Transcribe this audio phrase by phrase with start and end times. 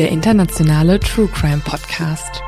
[0.00, 2.42] Der internationale True Crime Podcast.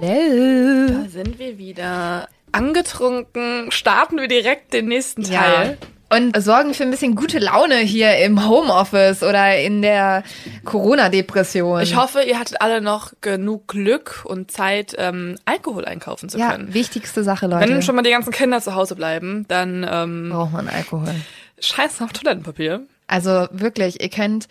[0.00, 1.04] Hello.
[1.04, 3.70] Da sind wir wieder angetrunken.
[3.70, 5.76] Starten wir direkt den nächsten Ja.
[6.08, 10.22] Und sorgen für ein bisschen gute Laune hier im Homeoffice oder in der
[10.64, 11.80] Corona-Depression.
[11.82, 16.52] Ich hoffe, ihr hattet alle noch genug Glück und Zeit, ähm, Alkohol einkaufen zu Ja,
[16.52, 16.72] können.
[16.72, 17.68] wichtigste Sache, Leute.
[17.68, 21.12] Wenn schon mal die ganzen Kinder zu Hause bleiben, dann ähm, braucht man Alkohol.
[21.60, 22.82] scheiß auf Toilettenpapier.
[23.08, 24.46] Also wirklich, ihr könnt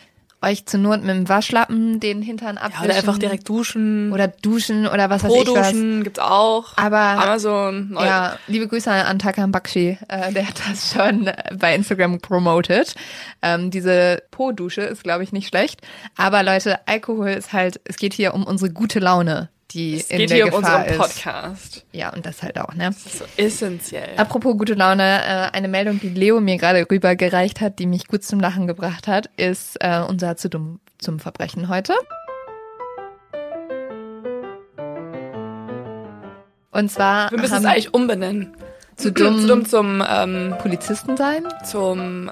[0.45, 2.85] euch zur Not mit dem Waschlappen den Hintern Ja, abwischen.
[2.85, 4.11] oder einfach direkt duschen.
[4.13, 5.45] Oder duschen oder was weiß ich was.
[5.45, 6.73] Pro-Duschen gibt's auch.
[6.77, 7.89] Aber Amazon.
[7.91, 11.29] neu- ja, liebe Grüße an Takan Bakshi, äh, der hat das schon
[11.59, 12.95] bei Instagram promoted.
[13.41, 15.81] Ähm, diese Po-Dusche ist, glaube ich, nicht schlecht.
[16.17, 20.17] Aber Leute, Alkohol ist halt, es geht hier um unsere gute Laune, die Es in
[20.19, 20.97] geht der hier um Gefahr unseren ist.
[21.15, 21.85] Podcast.
[21.91, 22.85] Ja, und das halt auch, ne?
[22.85, 24.09] Das ist so essentiell.
[24.17, 28.23] Apropos gute Laune, äh, eine Meldung, die Leo mir gerade rübergereicht hat, die mich gut
[28.23, 31.93] zum Lachen gebracht hat, ist äh, unser zu dumm zum Verbrechen heute.
[36.71, 38.55] Und zwar Wir müssen es eigentlich umbenennen.
[38.97, 41.43] zu dumm, Zu dumm zum, ähm, Polizisten sein.
[41.63, 42.29] zum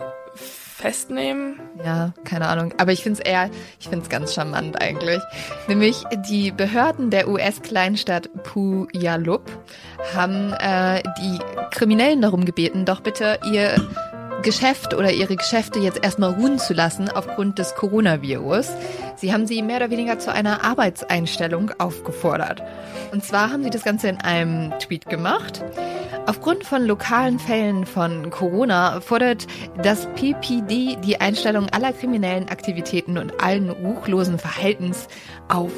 [0.84, 1.62] Festnehmen.
[1.86, 2.74] Ja, keine Ahnung.
[2.78, 3.50] Aber ich finde es eher,
[3.80, 5.22] ich finde es ganz charmant eigentlich.
[5.70, 9.50] Nämlich die Behörden der US-Kleinstadt Puyallup
[10.14, 11.40] haben äh, die
[11.72, 13.78] Kriminellen darum gebeten, doch bitte ihr
[14.44, 18.70] Geschäft oder ihre Geschäfte jetzt erstmal ruhen zu lassen aufgrund des Coronavirus.
[19.16, 22.62] Sie haben sie mehr oder weniger zu einer Arbeitseinstellung aufgefordert.
[23.12, 25.64] Und zwar haben sie das Ganze in einem Tweet gemacht.
[26.26, 29.46] Aufgrund von lokalen Fällen von Corona fordert
[29.82, 35.10] das PPD die Einstellung aller kriminellen Aktivitäten und allen ruchlosen Verhaltens
[35.50, 35.72] auf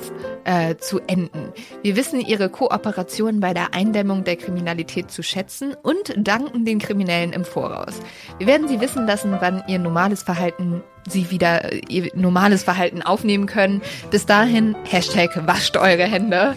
[0.44, 1.52] äh, zu enden.
[1.82, 7.34] Wir wissen ihre Kooperation bei der Eindämmung der Kriminalität zu schätzen und danken den Kriminellen
[7.34, 8.00] im Voraus.
[8.38, 13.02] Wir werden sie wissen lassen, wann ihr normales Verhalten sie wieder äh, ihr normales Verhalten
[13.02, 13.82] aufnehmen können.
[14.12, 16.56] Bis dahin Hashtag wascht eure Hände.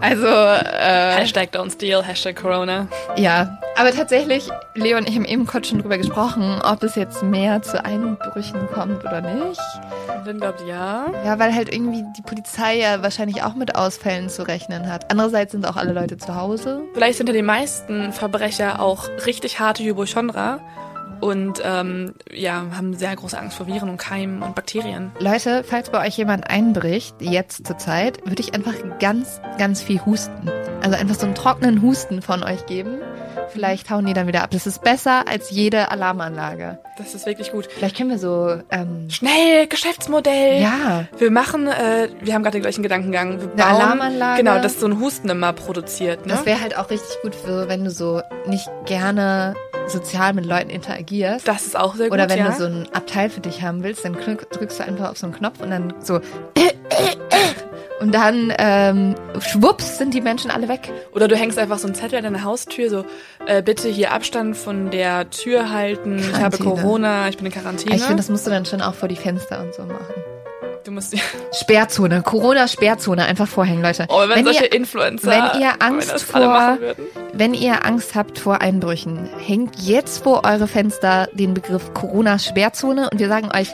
[0.00, 2.86] Also äh, Hashtag don't steal, Hashtag Corona.
[3.16, 7.24] ja, aber tatsächlich, Leo und ich haben eben kurz schon drüber gesprochen, ob es jetzt
[7.24, 9.60] mehr zu Einbrüchen kommt oder nicht.
[10.24, 11.06] Dann glaubt ja.
[11.24, 15.10] Ja, weil halt irgendwie die Polizei ja wahrscheinlich auch mit Ausfällen zu rechnen hat.
[15.10, 16.82] Andererseits sind auch alle Leute zu Hause.
[16.94, 20.60] Vielleicht sind ja die meisten Verbrecher auch richtig harte Hypochondra
[21.20, 25.12] und ähm, ja, haben sehr große Angst vor Viren und Keimen und Bakterien.
[25.18, 30.04] Leute, falls bei euch jemand einbricht, jetzt zur Zeit, würde ich einfach ganz, ganz viel
[30.04, 30.50] husten.
[30.82, 32.98] Also einfach so einen trockenen Husten von euch geben.
[33.50, 34.50] Vielleicht hauen die dann wieder ab.
[34.52, 36.78] Das ist besser als jede Alarmanlage.
[36.98, 37.66] Das ist wirklich gut.
[37.66, 40.62] Vielleicht können wir so, ähm, Schnell, Geschäftsmodell.
[40.62, 43.40] ja, Wir machen, äh, wir haben gerade den gleichen Gedankengang.
[43.40, 44.42] Wir Eine bauen, Alarmanlage.
[44.42, 46.26] Genau, das so ein Husten immer produziert.
[46.26, 46.32] Ne?
[46.34, 49.54] Das wäre halt auch richtig gut für, wenn du so nicht gerne
[49.90, 51.46] sozial mit Leuten interagierst.
[51.46, 52.14] das ist auch sehr gut.
[52.14, 52.50] Oder wenn ja.
[52.50, 55.26] du so ein Abteil für dich haben willst, dann drück- drückst du einfach auf so
[55.26, 56.20] einen Knopf und dann so
[58.00, 60.90] und dann ähm, schwupps sind die Menschen alle weg.
[61.14, 63.04] Oder du hängst einfach so einen Zettel an deiner Haustür, so
[63.46, 66.18] äh, bitte hier Abstand von der Tür halten.
[66.18, 66.82] Ich habe Quarantäne.
[66.82, 67.94] Corona, ich bin in Quarantäne.
[67.94, 70.14] Ich finde, das musst du dann schon auch vor die Fenster und so machen.
[70.84, 71.14] Du musst
[71.52, 74.06] Sperrzone, Corona-Sperrzone, einfach vorhängen, Leute.
[74.08, 76.78] Oh, wenn, solche ihr, Influencer, wenn ihr wenn Angst alle vor-
[77.32, 83.18] wenn ihr Angst habt vor Einbrüchen, hängt jetzt vor eure Fenster den Begriff Corona-Sperrzone und
[83.18, 83.68] wir sagen euch,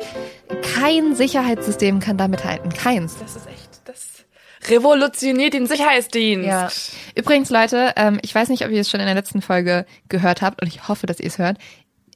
[0.75, 2.73] kein Sicherheitssystem kann da mithalten.
[2.73, 3.17] Keins.
[3.19, 6.47] Das ist echt, das revolutioniert den Sicherheitsdienst.
[6.49, 6.69] Ja.
[7.15, 10.43] Übrigens, Leute, ähm, ich weiß nicht, ob ihr es schon in der letzten Folge gehört
[10.43, 11.59] habt und ich hoffe, dass ihr es hört.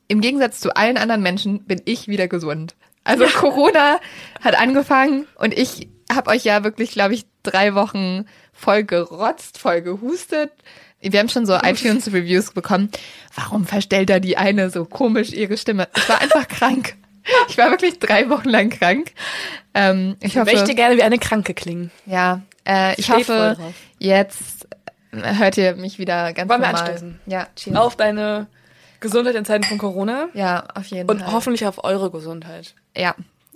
[0.09, 2.75] Im Gegensatz zu allen anderen Menschen bin ich wieder gesund.
[3.05, 3.99] Also Corona
[4.43, 9.81] hat angefangen und ich habe euch ja wirklich, glaube ich, drei Wochen voll gerotzt, voll
[9.83, 10.51] gehustet.
[11.01, 12.91] Wir haben schon so iTunes-Reviews bekommen.
[13.35, 15.89] Warum verstellt da die eine so komisch ihre Stimme?
[15.97, 16.97] Ich war einfach krank.
[17.49, 19.13] Ich war wirklich drei Wochen lang krank.
[19.75, 21.91] Ähm, ich, Ich hoffe, möchte gerne wie eine Kranke klingen.
[22.07, 23.57] ja, äh, ich Steht hoffe,
[23.99, 24.67] jetzt
[25.13, 26.83] hört ihr mich wieder ganz Wollen wir normal.
[26.83, 27.21] anstoßen?
[27.27, 27.77] Ja, cheers.
[27.77, 28.47] Auf deine
[29.01, 31.33] Gesundheit in Zeiten von Corona Ja, auf jeden und Fall.
[31.33, 32.75] hoffentlich auf eure Gesundheit.
[32.97, 33.15] Ja,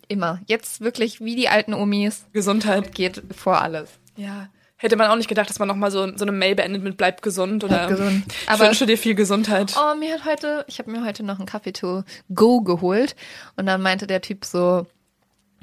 [0.09, 0.41] immer.
[0.47, 2.95] Jetzt wirklich wie die alten Omis Gesundheit.
[2.95, 3.91] geht vor alles.
[4.17, 4.49] Ja.
[4.77, 7.23] Hätte man auch nicht gedacht, dass man nochmal so, so eine Mail beendet mit bleib
[7.23, 8.25] gesund oder Bleib gesund.
[8.29, 9.75] ich Aber- wünsche dir viel Gesundheit.
[9.79, 12.03] Oh, mir hat heute, ich habe mir heute noch einen Kaffee to
[12.35, 13.15] go geholt
[13.57, 14.87] und dann meinte der Typ so,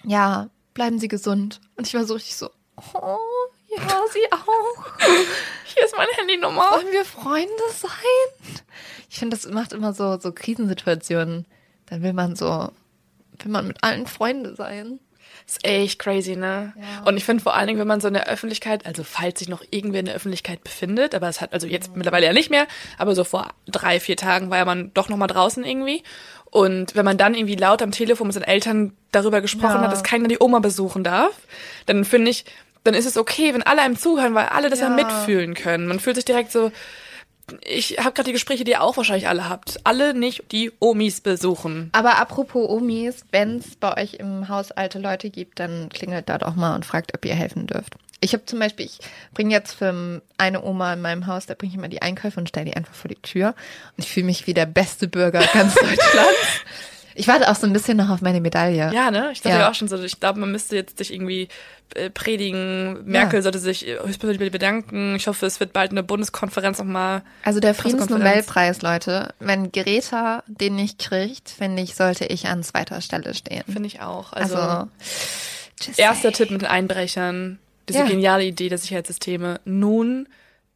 [0.05, 1.59] ja, bleiben Sie gesund.
[1.75, 2.49] Und ich war so richtig so,
[2.93, 3.17] oh,
[3.77, 4.85] ja, Sie auch.
[5.75, 6.61] Hier ist meine Handynummer.
[6.71, 8.61] Wollen wir Freunde sein?
[9.11, 11.45] Ich finde, das macht immer so, so Krisensituationen.
[11.87, 12.71] Dann will man so,
[13.39, 14.99] will man mit allen Freunde sein.
[15.45, 16.71] ist echt crazy, ne?
[16.77, 17.03] Ja.
[17.05, 19.49] Und ich finde vor allen Dingen, wenn man so in der Öffentlichkeit, also falls sich
[19.49, 22.67] noch irgendwer in der Öffentlichkeit befindet, aber es hat also jetzt mittlerweile ja nicht mehr,
[22.97, 26.03] aber so vor drei, vier Tagen war ja man doch noch mal draußen irgendwie.
[26.45, 29.81] Und wenn man dann irgendwie laut am Telefon mit seinen Eltern darüber gesprochen Ja.
[29.81, 31.37] hat, dass keiner die Oma besuchen darf,
[31.85, 32.45] dann finde ich,
[32.85, 34.95] dann ist es okay, wenn alle einem zuhören, weil alle das ja, Ja.
[34.95, 35.87] mitfühlen können.
[35.87, 36.71] Man fühlt sich direkt so,
[37.63, 39.79] ich habe gerade die Gespräche, die ihr auch wahrscheinlich alle habt.
[39.83, 41.89] Alle nicht die Omis besuchen.
[41.93, 46.37] Aber apropos Omis, wenn es bei euch im Haus alte Leute gibt, dann klingelt da
[46.37, 47.95] doch mal und fragt, ob ihr helfen dürft.
[48.23, 48.99] Ich habe zum Beispiel, ich
[49.33, 52.47] bringe jetzt für eine Oma in meinem Haus, da bringe ich immer die Einkäufe und
[52.47, 53.55] stelle die einfach vor die Tür.
[53.97, 56.61] Und ich fühle mich wie der beste Bürger ganz Deutschlands.
[57.15, 58.91] Ich warte auch so ein bisschen noch auf meine Medaille.
[58.93, 59.29] Ja, ne?
[59.33, 59.69] Ich dachte Ja.
[59.69, 61.47] auch schon so, ich glaube, man müsste jetzt sich irgendwie
[61.95, 63.03] äh, predigen.
[63.05, 63.41] Merkel Ja.
[63.41, 65.15] sollte sich höchstpersönlich bedanken.
[65.15, 67.21] Ich hoffe, es wird bald eine Bundeskonferenz nochmal.
[67.43, 67.73] Also der.
[67.73, 73.63] Friedensnobelpreis, Leute, wenn Greta den nicht kriegt, finde ich, sollte ich an zweiter Stelle stehen.
[73.65, 74.31] Finde ich auch.
[74.31, 74.87] Also, Also,
[75.97, 76.31] erster say.
[76.31, 77.59] Tipp mit den Einbrechern.
[77.89, 78.05] Diese Ja.
[78.05, 79.59] geniale Idee der Sicherheitssysteme.
[79.65, 80.27] Nun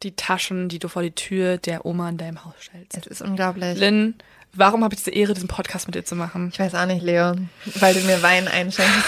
[0.02, 2.94] die Taschen, die du vor die Tür der Oma in deinem Haus stellst.
[2.96, 3.78] Es ist unglaublich.
[3.78, 4.14] Lynn,
[4.58, 6.50] warum habe ich diese Ehre, diesen Podcast mit dir zu machen?
[6.52, 7.34] Ich weiß auch nicht, Leo,
[7.80, 9.04] weil du mir Wein einschenkst.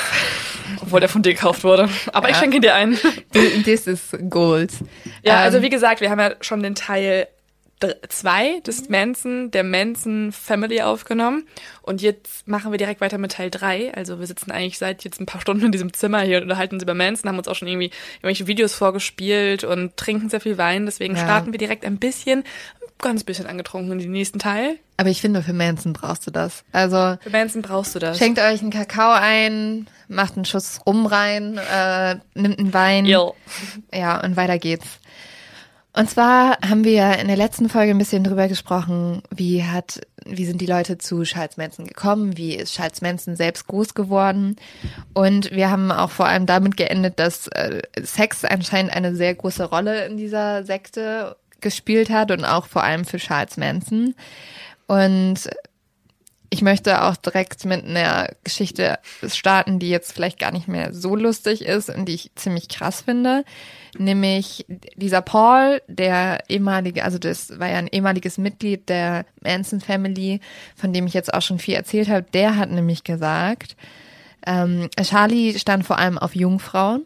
[0.82, 1.88] Obwohl der von dir gekauft wurde.
[2.12, 2.40] Aber ich Ja.
[2.42, 2.98] schenke ihn dir ein.
[3.64, 4.72] This is gold.
[5.22, 7.26] Ja, Ähm, also wie gesagt, wir haben ja schon den Teil
[8.08, 11.46] 2 des Manson, der Manson Family aufgenommen.
[11.82, 13.94] Und jetzt machen wir direkt weiter mit Teil 3.
[13.94, 16.74] Also wir sitzen eigentlich seit jetzt ein paar Stunden in diesem Zimmer hier und unterhalten
[16.74, 20.58] uns über Manson, haben uns auch schon irgendwie irgendwelche Videos vorgespielt und trinken sehr viel
[20.58, 20.86] Wein.
[20.86, 21.22] Deswegen Ja.
[21.22, 22.42] starten wir direkt ein bisschen,
[23.00, 24.76] ganz bisschen angetrunken in den nächsten Teil.
[24.96, 26.64] Aber ich finde, für Manson brauchst du das.
[26.72, 28.18] Also Für Manson brauchst du das.
[28.18, 33.06] schenkt euch einen Kakao ein, macht einen Schuss rum rein, äh, nimmt einen Wein.
[33.06, 33.34] Yo.
[33.94, 34.98] Ja, und weiter geht's.
[35.94, 40.00] Und zwar haben wir ja in der letzten Folge ein bisschen drüber gesprochen, wie hat,
[40.24, 44.56] wie sind die Leute zu Charles Manson gekommen, wie ist Charles Manson selbst groß geworden.
[45.12, 49.64] Und wir haben auch vor allem damit geendet, dass äh, Sex anscheinend eine sehr große
[49.64, 54.14] Rolle in dieser Sekte gespielt hat und auch vor allem für Charles Manson.
[54.86, 55.48] Und
[56.50, 61.14] ich möchte auch direkt mit einer Geschichte starten, die jetzt vielleicht gar nicht mehr so
[61.14, 63.44] lustig ist und die ich ziemlich krass finde.
[63.98, 64.64] Nämlich
[64.96, 70.40] dieser Paul, der ehemalige, also das war ja ein ehemaliges Mitglied der Manson Family,
[70.74, 73.76] von dem ich jetzt auch schon viel erzählt habe, der hat nämlich gesagt,
[74.46, 77.04] ähm, Charlie stand vor allem auf Jungfrauen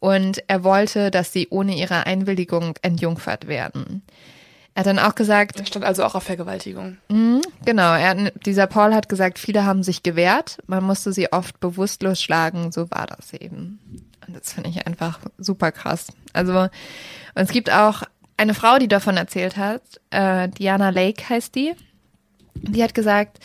[0.00, 4.02] und er wollte, dass sie ohne ihre Einwilligung entjungfert werden.
[4.74, 6.98] Er hat dann auch gesagt, Er stand also auch auf Vergewaltigung.
[7.08, 11.58] Mhm, Genau, er, dieser Paul hat gesagt, viele haben sich gewehrt, man musste sie oft
[11.58, 13.80] bewusstlos schlagen, so war das eben.
[14.26, 16.08] Und das finde ich einfach super krass.
[16.32, 16.70] Also, und
[17.34, 18.02] es gibt auch
[18.36, 21.74] eine Frau, die davon erzählt hat, äh, Diana Lake heißt die,
[22.54, 23.38] die hat gesagt,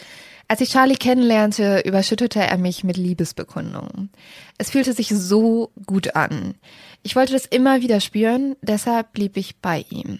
[0.48, 4.10] als ich Charlie kennenlernte, überschüttete er mich mit Liebesbekundungen.
[4.58, 6.56] Es fühlte sich so gut an.
[7.02, 10.20] Ich wollte das immer wieder spüren, deshalb blieb ich bei ihm.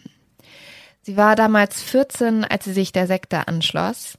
[1.02, 4.18] Sie war damals 14, als sie sich der Sekte anschloss.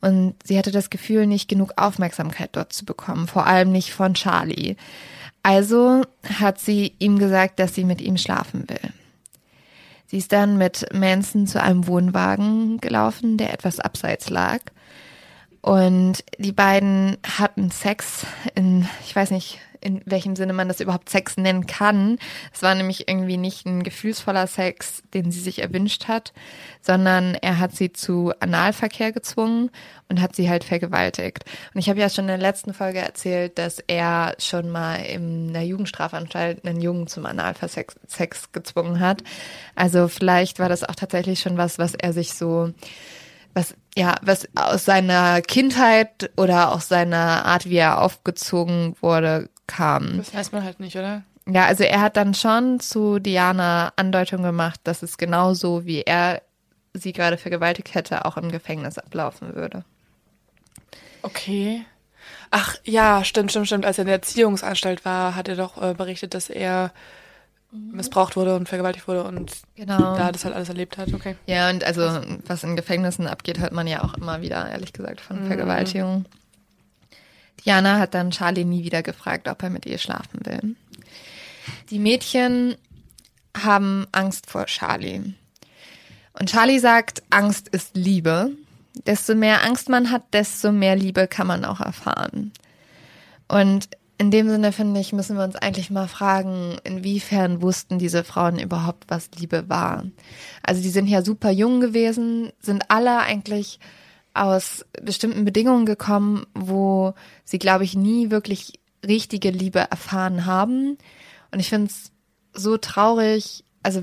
[0.00, 4.14] Und sie hatte das Gefühl, nicht genug Aufmerksamkeit dort zu bekommen, vor allem nicht von
[4.14, 4.76] Charlie.
[5.42, 6.02] Also
[6.38, 8.92] hat sie ihm gesagt, dass sie mit ihm schlafen will.
[10.06, 14.60] Sie ist dann mit Manson zu einem Wohnwagen gelaufen, der etwas abseits lag.
[15.62, 21.08] Und die beiden hatten Sex in, ich weiß nicht, in welchem Sinne man das überhaupt
[21.08, 22.18] Sex nennen kann.
[22.52, 26.32] Es war nämlich irgendwie nicht ein gefühlsvoller Sex, den sie sich erwünscht hat,
[26.82, 29.70] sondern er hat sie zu Analverkehr gezwungen
[30.08, 31.44] und hat sie halt vergewaltigt.
[31.72, 35.52] Und ich habe ja schon in der letzten Folge erzählt, dass er schon mal in
[35.52, 39.22] der Jugendstrafanstalt einen Jungen zum Analversex Sex gezwungen hat.
[39.74, 42.72] Also vielleicht war das auch tatsächlich schon was, was er sich so
[43.54, 50.18] was, ja, was aus seiner Kindheit oder aus seiner Art, wie er aufgezogen wurde, kam.
[50.18, 51.22] Das weiß man halt nicht, oder?
[51.46, 56.42] Ja, also er hat dann schon zu Diana Andeutung gemacht, dass es genauso wie er
[56.92, 59.84] sie gerade vergewaltigt hätte, auch im Gefängnis ablaufen würde.
[61.22, 61.84] Okay.
[62.50, 63.86] Ach ja, stimmt, stimmt, stimmt.
[63.86, 66.92] Als er in der Erziehungsanstalt war, hat er doch äh, berichtet, dass er
[67.72, 70.16] missbraucht wurde und vergewaltigt wurde und Genau.
[70.16, 71.12] da das halt alles erlebt hat.
[71.14, 71.36] Okay.
[71.46, 72.02] Ja, und also
[72.46, 76.24] was in Gefängnissen abgeht, hört man ja auch immer wieder, ehrlich gesagt, von Vergewaltigung.
[77.64, 80.76] Diana hat dann Charlie nie wieder gefragt, ob er mit ihr schlafen will.
[81.90, 82.74] Die Mädchen
[83.56, 85.34] haben Angst vor Charlie.
[86.32, 88.52] Und Charlie sagt, Angst ist Liebe.
[89.06, 92.52] Desto mehr Angst man hat, desto mehr Liebe kann man auch erfahren.
[93.46, 93.88] Und
[94.20, 98.58] in dem Sinne finde ich, müssen wir uns eigentlich mal fragen, inwiefern wussten diese Frauen
[98.58, 100.04] überhaupt, was Liebe war.
[100.62, 103.80] Also die sind ja super jung gewesen, sind alle eigentlich
[104.34, 107.14] aus bestimmten Bedingungen gekommen, wo
[107.46, 110.98] sie, glaube ich, nie wirklich richtige Liebe erfahren haben.
[111.50, 112.12] Und ich finde es
[112.52, 113.64] so traurig.
[113.82, 114.02] Also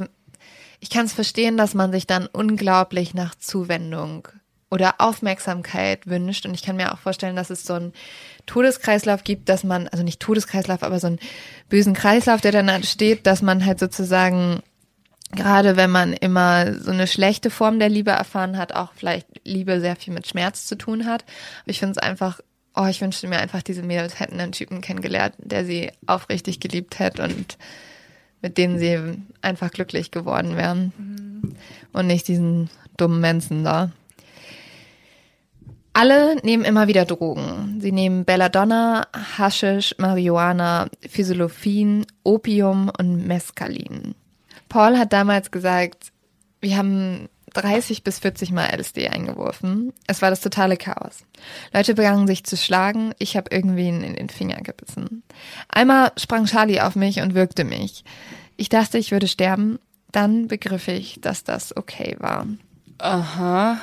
[0.79, 4.29] ich kann es verstehen, dass man sich dann unglaublich nach Zuwendung
[4.69, 6.45] oder Aufmerksamkeit wünscht.
[6.45, 7.93] Und ich kann mir auch vorstellen, dass es so einen
[8.45, 11.19] Todeskreislauf gibt, dass man, also nicht Todeskreislauf, aber so einen
[11.69, 14.61] bösen Kreislauf, der dann entsteht, dass man halt sozusagen,
[15.31, 19.79] gerade wenn man immer so eine schlechte Form der Liebe erfahren hat, auch vielleicht Liebe
[19.79, 21.23] sehr viel mit Schmerz zu tun hat.
[21.61, 22.41] Aber ich finde es einfach,
[22.75, 26.99] oh, ich wünschte mir einfach, diese Mädels hätten einen Typen kennengelernt, der sie aufrichtig geliebt
[26.99, 27.57] hätte und
[28.41, 31.55] mit dem sie einfach glücklich geworden wären.
[31.93, 33.91] Und nicht diesen dummen Menschen da.
[35.97, 37.79] Alle nehmen immer wieder Drogen.
[37.81, 39.07] Sie nehmen Belladonna,
[39.39, 44.13] Haschisch, Marihuana, Physiolophin, Opium und Mescalin.
[44.69, 46.11] Paul hat damals gesagt,
[46.61, 49.91] wir haben 30 bis 40 Mal LSD eingeworfen.
[50.05, 51.23] Es war das totale Chaos.
[51.73, 53.15] Leute begannen sich zu schlagen.
[53.17, 55.23] Ich habe irgendwen in den Finger gebissen.
[55.67, 58.03] Einmal sprang Charlie auf mich und würgte mich.
[58.55, 59.79] Ich dachte, ich würde sterben.
[60.11, 62.45] Dann begriff ich, dass das okay war.
[62.99, 63.79] Aha.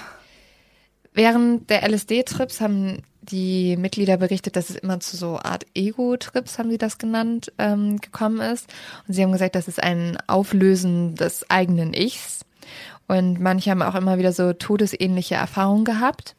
[1.15, 6.71] Während der LSD-Trips haben die Mitglieder berichtet, dass es immer zu so Art Ego-Trips, haben
[6.71, 8.69] sie das genannt, ähm, gekommen ist.
[9.07, 12.45] Und sie haben gesagt, das ist ein Auflösen des eigenen Ichs.
[13.07, 16.37] Und manche haben auch immer wieder so todesähnliche Erfahrungen gehabt.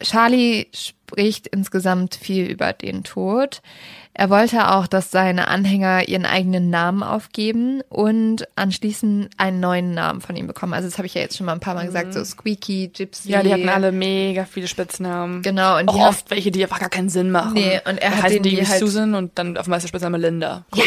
[0.00, 3.62] Charlie spricht insgesamt viel über den Tod.
[4.18, 10.20] Er wollte auch, dass seine Anhänger ihren eigenen Namen aufgeben und anschließend einen neuen Namen
[10.20, 10.74] von ihm bekommen.
[10.74, 13.30] Also das habe ich ja jetzt schon mal ein paar Mal gesagt, so Squeaky, Gypsy.
[13.30, 15.42] Ja, die hatten alle mega viele Spitznamen.
[15.42, 17.52] Genau, und Auch die haben- oft welche, die einfach gar keinen Sinn machen.
[17.54, 19.86] Nee, und er Da hat heißen denen die halt- Susan und dann auf dem meisten
[19.88, 20.64] Spitzname Linda.
[20.74, 20.82] Ja,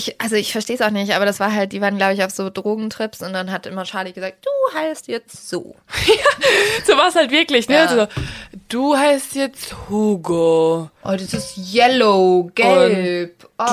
[0.00, 2.24] ich, also ich verstehe es auch nicht, aber das war halt, die waren, glaube ich,
[2.24, 5.76] auf so Drogentrips und dann hat immer Charlie gesagt, du heißt jetzt so.
[6.86, 7.74] So war es halt wirklich, ne?
[7.74, 7.88] Ja.
[7.88, 8.22] So,
[8.68, 10.90] du heißt jetzt Hugo.
[11.04, 13.48] Oh, das ist yellow, gelb.
[13.58, 13.64] oh.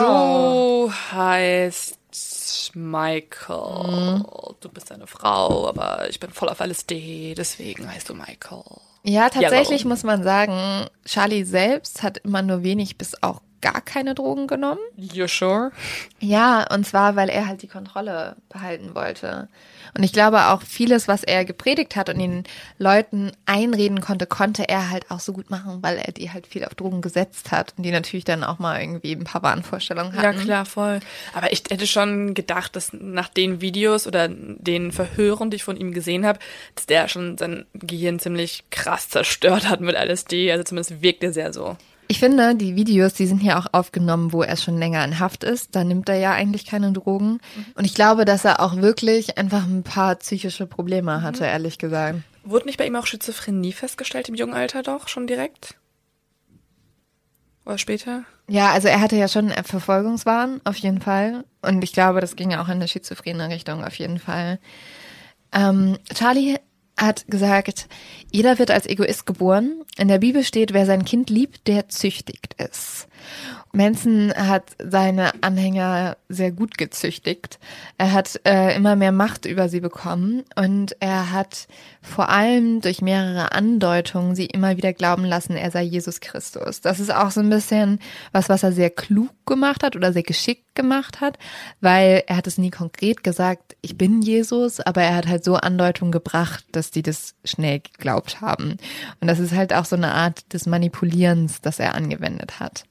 [0.90, 4.24] Du heißt Michael.
[4.60, 8.64] Du bist eine Frau, aber ich bin voll auf LSD, deswegen heißt du Michael.
[9.04, 9.90] Ja, tatsächlich Yellow.
[9.90, 14.80] muss man sagen, Charlie selbst hat immer nur wenig bis auch gar keine Drogen genommen.
[14.96, 15.72] You sure?
[16.20, 19.50] Ja, und zwar, weil er halt die Kontrolle behalten wollte.
[19.96, 22.44] Und ich glaube auch vieles, was er gepredigt hat und den
[22.78, 26.64] Leuten einreden konnte, konnte er halt auch so gut machen, weil er die halt viel
[26.64, 30.38] auf Drogen gesetzt hat und die natürlich dann auch mal irgendwie ein paar Wahnvorstellungen hatten.
[30.38, 31.00] Ja, klar, voll.
[31.34, 35.78] Aber ich hätte schon gedacht, dass nach den Videos oder den Verhören, die ich von
[35.78, 36.40] ihm gesehen habe,
[36.76, 40.52] dass der schon sein Gehirn ziemlich krass zerstört hat mit LSD.
[40.52, 41.76] Also zumindest wirkt er sehr so.
[42.10, 45.44] Ich finde, die Videos, die sind hier auch aufgenommen, wo er schon länger in Haft
[45.44, 45.76] ist.
[45.76, 47.40] Da nimmt er ja eigentlich keine Drogen.
[47.76, 52.20] Und ich glaube, dass er auch wirklich einfach ein paar psychische Probleme hatte, ehrlich gesagt.
[52.44, 55.76] Wurde nicht bei ihm auch Schizophrenie festgestellt im jungen Alter doch, schon direkt?
[57.66, 58.24] Oder später?
[58.48, 61.44] Ja, also er hatte ja schon einen Verfolgungswahn, auf jeden Fall.
[61.62, 64.60] Und ich glaube, das ging ja auch in eine schizophrene Richtung, auf jeden Fall.
[65.52, 66.56] Ähm, Charlie
[66.98, 67.88] hat gesagt,
[68.32, 69.84] jeder wird als Egoist geboren.
[69.98, 73.08] In der Bibel steht, wer sein Kind liebt, der züchtigt es.
[73.74, 77.60] Manson hat seine Anhänger sehr gut gezüchtigt.
[77.98, 81.68] Er hat äh, immer mehr Macht über sie bekommen und er hat
[82.02, 86.82] vor allem durch mehrere Andeutungen sie immer wieder glauben lassen, er sei Jesus Christus.
[86.82, 88.00] Das ist auch so ein bisschen
[88.32, 91.38] was, was er sehr klug gemacht hat oder sehr geschickt gemacht hat,
[91.82, 95.56] weil er hat es nie konkret gesagt, ich bin Jesus, aber er hat halt so
[95.56, 98.78] Andeutungen gebracht, dass die das schnell geglaubt haben.
[99.20, 102.86] Und das ist halt auch so eine Art des Manipulierens, das er angewendet hat.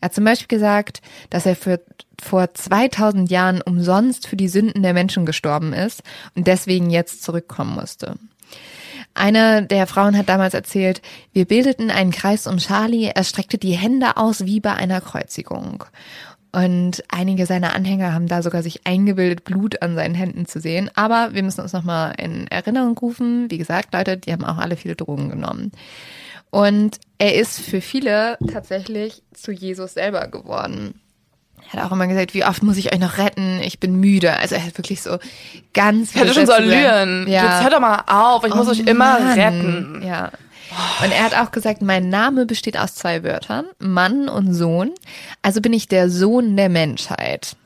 [0.00, 1.00] Er hat zum Beispiel gesagt,
[1.30, 1.80] dass er für,
[2.20, 6.02] vor 2000 Jahren umsonst für die Sünden der Menschen gestorben ist
[6.34, 8.16] und deswegen jetzt zurückkommen musste.
[9.14, 13.72] Eine der Frauen hat damals erzählt, wir bildeten einen Kreis um Charlie, er streckte die
[13.72, 15.84] Hände aus wie bei einer Kreuzigung.
[16.52, 20.90] Und einige seiner Anhänger haben da sogar sich eingebildet, Blut an seinen Händen zu sehen.
[20.94, 23.50] Aber wir müssen uns nochmal in Erinnerung rufen.
[23.50, 25.72] Wie gesagt, Leute, die haben auch alle viele Drogen genommen.
[26.50, 31.00] Und er ist für viele tatsächlich zu Jesus selber geworden.
[31.70, 33.60] Er hat auch immer gesagt, wie oft muss ich euch noch retten?
[33.60, 34.34] Ich bin müde.
[34.38, 35.18] Also er hat wirklich so
[35.74, 36.22] ganz viel.
[36.22, 37.26] Er hatte schon so Allüren.
[37.28, 37.44] Ja.
[37.44, 39.38] Jetzt hört doch mal auf, ich oh muss euch immer Mann.
[39.38, 40.02] retten.
[40.06, 40.30] Ja.
[41.02, 44.92] Und er hat auch gesagt, mein Name besteht aus zwei Wörtern, Mann und Sohn.
[45.42, 47.56] Also bin ich der Sohn der Menschheit.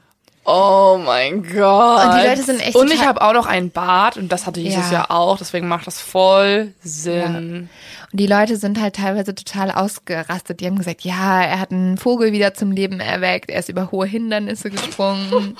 [0.44, 2.04] Oh mein Gott.
[2.04, 2.74] Und die Leute sind echt.
[2.74, 5.68] Und ich habe auch noch einen Bart und das hatte Jesus ja, ja auch, deswegen
[5.68, 7.68] macht das voll Sinn.
[7.68, 7.68] Ja.
[8.12, 10.60] Und die Leute sind halt teilweise total ausgerastet.
[10.60, 13.92] Die haben gesagt, ja, er hat einen Vogel wieder zum Leben erweckt, er ist über
[13.92, 15.30] hohe Hindernisse gesprungen.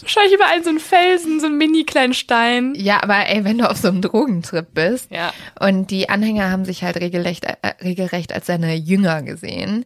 [0.00, 2.74] Wahrscheinlich über einen so einen Felsen, so einen mini kleinen Stein.
[2.76, 5.32] Ja, aber ey, wenn du auf so einem Drogentrip bist ja.
[5.58, 9.84] und die Anhänger haben sich halt regelrecht, äh, regelrecht als seine Jünger gesehen.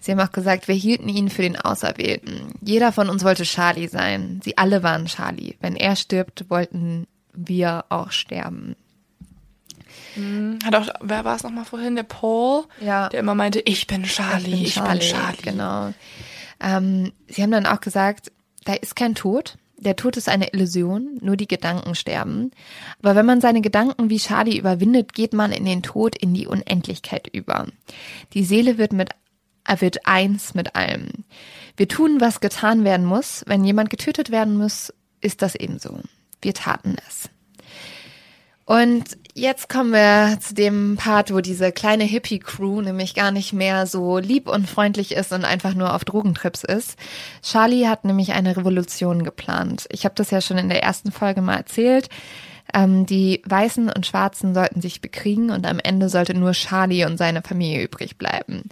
[0.00, 2.54] Sie haben auch gesagt, wir hielten ihn für den Auserwählten.
[2.60, 4.40] Jeder von uns wollte Charlie sein.
[4.44, 5.54] Sie alle waren Charlie.
[5.60, 8.76] Wenn er stirbt, wollten wir auch sterben.
[10.16, 10.58] Mhm.
[10.64, 11.96] Hat auch, wer war es nochmal vorhin?
[11.96, 13.08] Der Paul, ja.
[13.08, 14.98] der immer meinte, ich bin Charlie, ich bin Charlie.
[14.98, 15.42] Ich bin Charlie.
[15.42, 15.92] Genau.
[16.60, 18.32] Ähm, sie haben dann auch gesagt,
[18.64, 19.58] da ist kein Tod.
[19.78, 22.50] Der Tod ist eine Illusion, nur die Gedanken sterben.
[23.02, 26.46] Aber wenn man seine Gedanken wie Charlie überwindet, geht man in den Tod, in die
[26.46, 27.66] Unendlichkeit über.
[28.32, 29.10] Die Seele wird mit
[29.66, 31.08] er wird eins mit allem.
[31.76, 33.44] Wir tun, was getan werden muss.
[33.46, 36.00] Wenn jemand getötet werden muss, ist das ebenso.
[36.40, 37.28] Wir taten es.
[38.66, 43.86] Und jetzt kommen wir zu dem Part, wo diese kleine Hippie-Crew nämlich gar nicht mehr
[43.86, 46.98] so lieb und freundlich ist und einfach nur auf Drogentrips ist.
[47.42, 49.86] Charlie hat nämlich eine Revolution geplant.
[49.92, 52.08] Ich habe das ja schon in der ersten Folge mal erzählt.
[52.74, 57.16] Ähm, die Weißen und Schwarzen sollten sich bekriegen und am Ende sollte nur Charlie und
[57.16, 58.64] seine Familie übrig bleiben.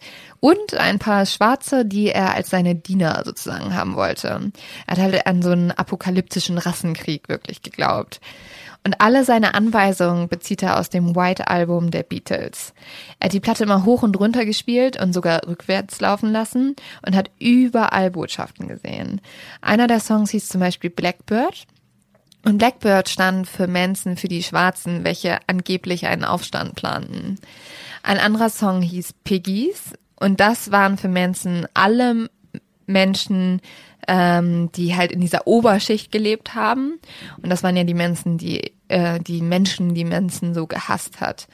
[0.45, 4.53] Und ein paar Schwarze, die er als seine Diener sozusagen haben wollte.
[4.87, 8.21] Er hat halt an so einen apokalyptischen Rassenkrieg wirklich geglaubt.
[8.85, 12.75] Und alle seine Anweisungen bezieht er aus dem White Album der Beatles.
[13.21, 16.77] Er hat die Platte immer hoch und runter gespielt und sogar rückwärts laufen lassen
[17.07, 19.23] und hat überall Botschaften gesehen.
[19.63, 21.67] Einer der Songs hieß zum Beispiel Blackbird
[22.45, 27.39] und Blackbird stand für Manson, für die Schwarzen, welche angeblich einen Aufstand planten.
[28.03, 32.29] Ein anderer Song hieß Piggies und das waren für Manson alle
[32.87, 33.61] Menschen,
[34.07, 37.01] ähm, die halt in dieser Oberschicht gelebt haben.
[37.43, 41.49] Und das waren ja die Menschen, die, äh, die Menschen, die Manson so gehasst hat.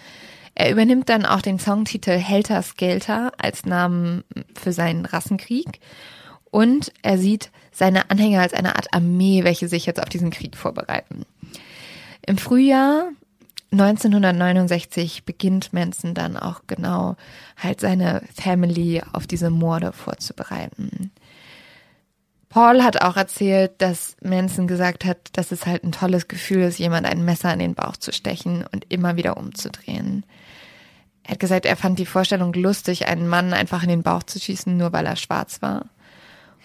[0.55, 5.81] Er übernimmt dann auch den Songtitel Helter Skelter als Namen für seinen Rassenkrieg.
[6.51, 10.57] Und er sieht seine Anhänger als eine Art Armee, welche sich jetzt auf diesen Krieg
[10.57, 11.25] vorbereiten.
[12.27, 13.11] Im Frühjahr
[13.73, 17.17] 1969 beginnt Manson dann auch genau
[17.57, 21.13] halt seine Family auf diese Morde vorzubereiten.
[22.49, 26.81] Paul hat auch erzählt, dass Manson gesagt hat, dass es halt ein tolles Gefühl ist,
[26.81, 30.27] jemand ein Messer in den Bauch zu stechen und immer wieder umzudrehen.
[31.23, 34.41] Er hat gesagt, er fand die Vorstellung lustig, einen Mann einfach in den Bauch zu
[34.41, 35.87] schießen, nur weil er schwarz war.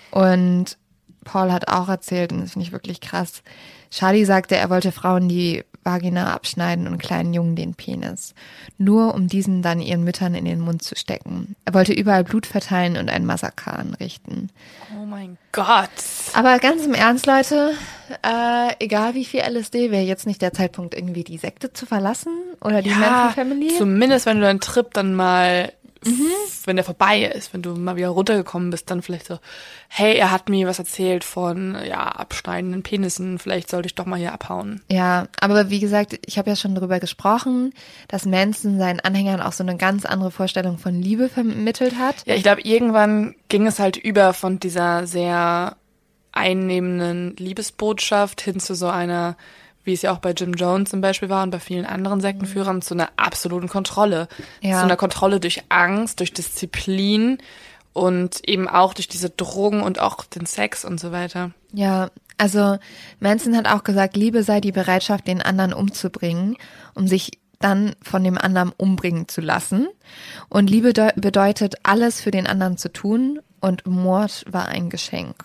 [0.09, 0.79] Und
[1.23, 3.43] Paul hat auch erzählt, und das finde ich wirklich krass,
[3.91, 8.33] Charlie sagte, er wollte Frauen die Vagina abschneiden und kleinen Jungen den Penis.
[8.77, 11.55] Nur um diesen dann ihren Müttern in den Mund zu stecken.
[11.63, 14.49] Er wollte überall Blut verteilen und ein Massaker anrichten.
[14.99, 15.89] Oh mein Gott.
[16.33, 17.73] Aber ganz im Ernst, Leute,
[18.23, 22.33] äh, egal wie viel LSD, wäre jetzt nicht der Zeitpunkt, irgendwie die Sekte zu verlassen
[22.61, 23.77] oder die ja, Manson Family?
[23.77, 25.71] Zumindest wenn du deinen Trip dann mal
[26.05, 26.31] mhm.
[26.65, 29.39] wenn der vorbei ist, wenn du mal wieder runtergekommen bist, dann vielleicht so,
[29.87, 34.19] hey, er hat mir was erzählt von, ja, abschneidenden Penissen, vielleicht sollte ich doch mal
[34.19, 34.81] hier abhauen.
[34.89, 37.73] Ja, aber wie gesagt, ich habe ja schon darüber gesprochen,
[38.07, 42.25] dass Manson seinen Anhängern auch so eine ganz andere Vorstellung von Liebe vermittelt hat.
[42.25, 45.77] Ja, ich glaube, irgendwann ging es halt über von dieser sehr
[46.31, 49.37] einnehmenden Liebesbotschaft hin zu so einer
[49.85, 52.81] wie es ja auch bei Jim Jones zum Beispiel war und bei vielen anderen Sektenführern,
[52.81, 54.27] zu einer absoluten Kontrolle.
[54.61, 54.79] Ja.
[54.79, 57.37] Zu einer Kontrolle durch Angst, durch Disziplin
[57.93, 61.51] und eben auch durch diese Drogen und auch den Sex und so weiter.
[61.71, 62.77] Ja, also
[63.19, 66.57] Manson hat auch gesagt, Liebe sei die Bereitschaft, den anderen umzubringen,
[66.93, 69.87] um sich dann von dem anderen umbringen zu lassen.
[70.49, 75.35] Und Liebe bedeutet, alles für den anderen zu tun und Mord war ein Geschenk.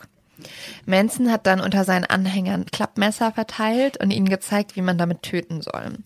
[0.86, 5.62] Manson hat dann unter seinen Anhängern Klappmesser verteilt und ihnen gezeigt, wie man damit töten
[5.62, 5.98] soll.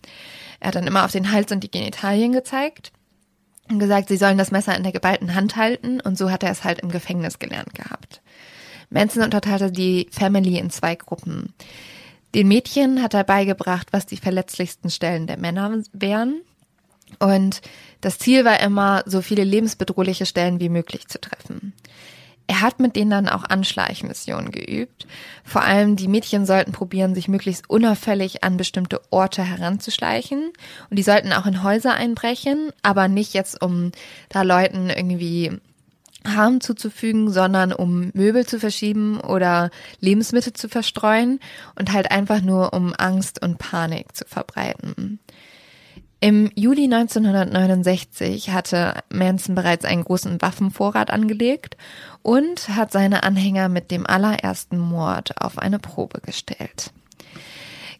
[0.60, 2.92] Er hat dann immer auf den Hals und die Genitalien gezeigt
[3.70, 6.50] und gesagt, sie sollen das Messer in der geballten Hand halten und so hat er
[6.50, 8.20] es halt im Gefängnis gelernt gehabt.
[8.90, 11.54] Manson unterteilte die Family in zwei Gruppen.
[12.34, 16.40] Den Mädchen hat er beigebracht, was die verletzlichsten Stellen der Männer wären.
[17.18, 17.60] Und
[18.00, 21.72] das Ziel war immer, so viele lebensbedrohliche Stellen wie möglich zu treffen.
[22.46, 25.06] Er hat mit denen dann auch Anschleichmissionen geübt.
[25.44, 30.52] Vor allem die Mädchen sollten probieren, sich möglichst unauffällig an bestimmte Orte heranzuschleichen.
[30.90, 33.92] Und die sollten auch in Häuser einbrechen, aber nicht jetzt, um
[34.28, 35.58] da Leuten irgendwie
[36.26, 41.40] Harm zuzufügen, sondern um Möbel zu verschieben oder Lebensmittel zu verstreuen
[41.76, 45.18] und halt einfach nur um Angst und Panik zu verbreiten.
[46.20, 51.76] Im Juli 1969 hatte Manson bereits einen großen Waffenvorrat angelegt
[52.22, 56.92] und hat seine Anhänger mit dem allerersten Mord auf eine Probe gestellt.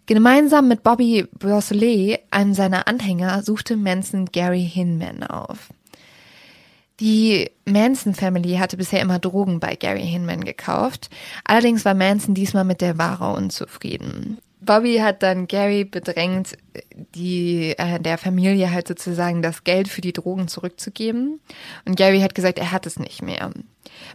[0.07, 5.71] Gemeinsam mit Bobby Beausoleil, einem seiner Anhänger, suchte Manson Gary Hinman auf.
[7.01, 11.11] Die Manson Family hatte bisher immer Drogen bei Gary Hinman gekauft.
[11.45, 14.39] Allerdings war Manson diesmal mit der Ware unzufrieden.
[14.65, 16.57] Bobby hat dann Gary bedrängt,
[17.15, 21.41] die äh, der Familie halt sozusagen das Geld für die Drogen zurückzugeben.
[21.85, 23.51] Und Gary hat gesagt, er hat es nicht mehr.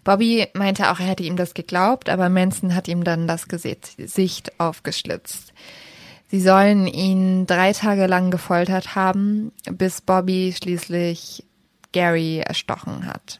[0.04, 4.60] Bobby meinte auch, er hätte ihm das geglaubt, aber Manson hat ihm dann das Gesicht
[4.60, 5.54] aufgeschlitzt.
[6.28, 11.44] Sie sollen ihn drei Tage lang gefoltert haben, bis Bobby schließlich
[11.92, 13.40] Gary erstochen hat.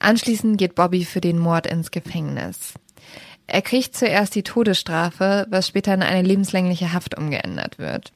[0.00, 2.74] Anschließend geht Bobby für den Mord ins Gefängnis.
[3.52, 8.12] Er kriegt zuerst die Todesstrafe, was später in eine lebenslängliche Haft umgeändert wird.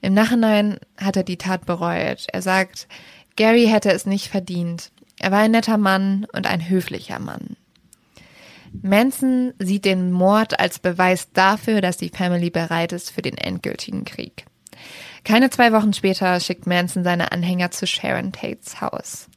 [0.00, 2.26] Im Nachhinein hat er die Tat bereut.
[2.32, 2.88] Er sagt,
[3.36, 4.90] Gary hätte es nicht verdient.
[5.20, 7.56] Er war ein netter Mann und ein höflicher Mann.
[8.72, 14.04] Manson sieht den Mord als Beweis dafür, dass die Family bereit ist für den endgültigen
[14.04, 14.46] Krieg.
[15.22, 19.28] Keine zwei Wochen später schickt Manson seine Anhänger zu Sharon Tates Haus.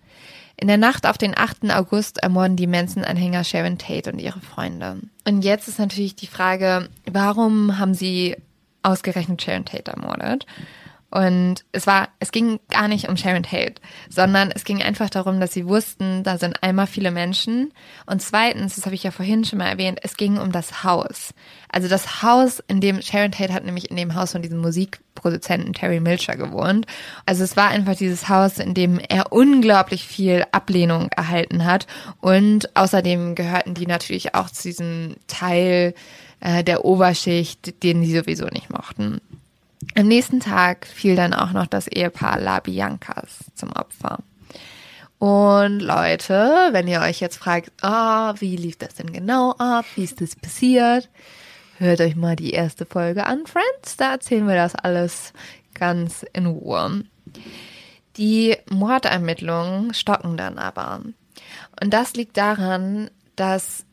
[0.58, 1.72] In der Nacht auf den 8.
[1.72, 5.00] August ermorden die Manson-Anhänger Sharon Tate und ihre Freunde.
[5.28, 8.38] Und jetzt ist natürlich die Frage, warum haben sie
[8.82, 10.46] ausgerechnet Sharon Tate ermordet?
[11.12, 13.76] Und es war, es ging gar nicht um Sharon Tate,
[14.10, 17.72] sondern es ging einfach darum, dass sie wussten, da sind einmal viele Menschen
[18.06, 21.34] und zweitens, das habe ich ja vorhin schon mal erwähnt, es ging um das Haus.
[21.70, 25.74] Also das Haus, in dem Sharon Tate hat nämlich in dem Haus von diesem Musikproduzenten
[25.74, 26.86] Terry Milcher gewohnt.
[27.26, 31.88] Also es war einfach dieses Haus, in dem er unglaublich viel Ablehnung erhalten hat
[32.20, 35.94] und außerdem gehörten die natürlich auch zu diesem Teil
[36.42, 39.22] äh, der Oberschicht, den sie sowieso nicht mochten.
[39.96, 44.20] Am nächsten Tag fiel dann auch noch das Ehepaar La Biancas zum Opfer.
[45.20, 49.86] Und Leute, wenn ihr euch jetzt fragt, oh, wie lief das denn genau ab?
[49.96, 51.10] Wie ist das passiert?
[51.78, 53.98] Hört euch mal die erste Folge an, Friends.
[53.98, 55.34] Da erzählen wir das alles
[55.74, 57.04] ganz in Ruhe.
[58.18, 61.02] Die Mordermittlungen stocken dann aber.
[61.82, 63.85] Und das liegt daran, dass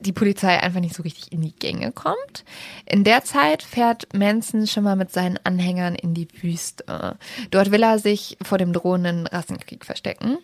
[0.00, 2.44] die Polizei einfach nicht so richtig in die Gänge kommt.
[2.86, 7.16] In der Zeit fährt Manson schon mal mit seinen Anhängern in die Wüste.
[7.50, 10.38] Dort will er sich vor dem drohenden Rassenkrieg verstecken.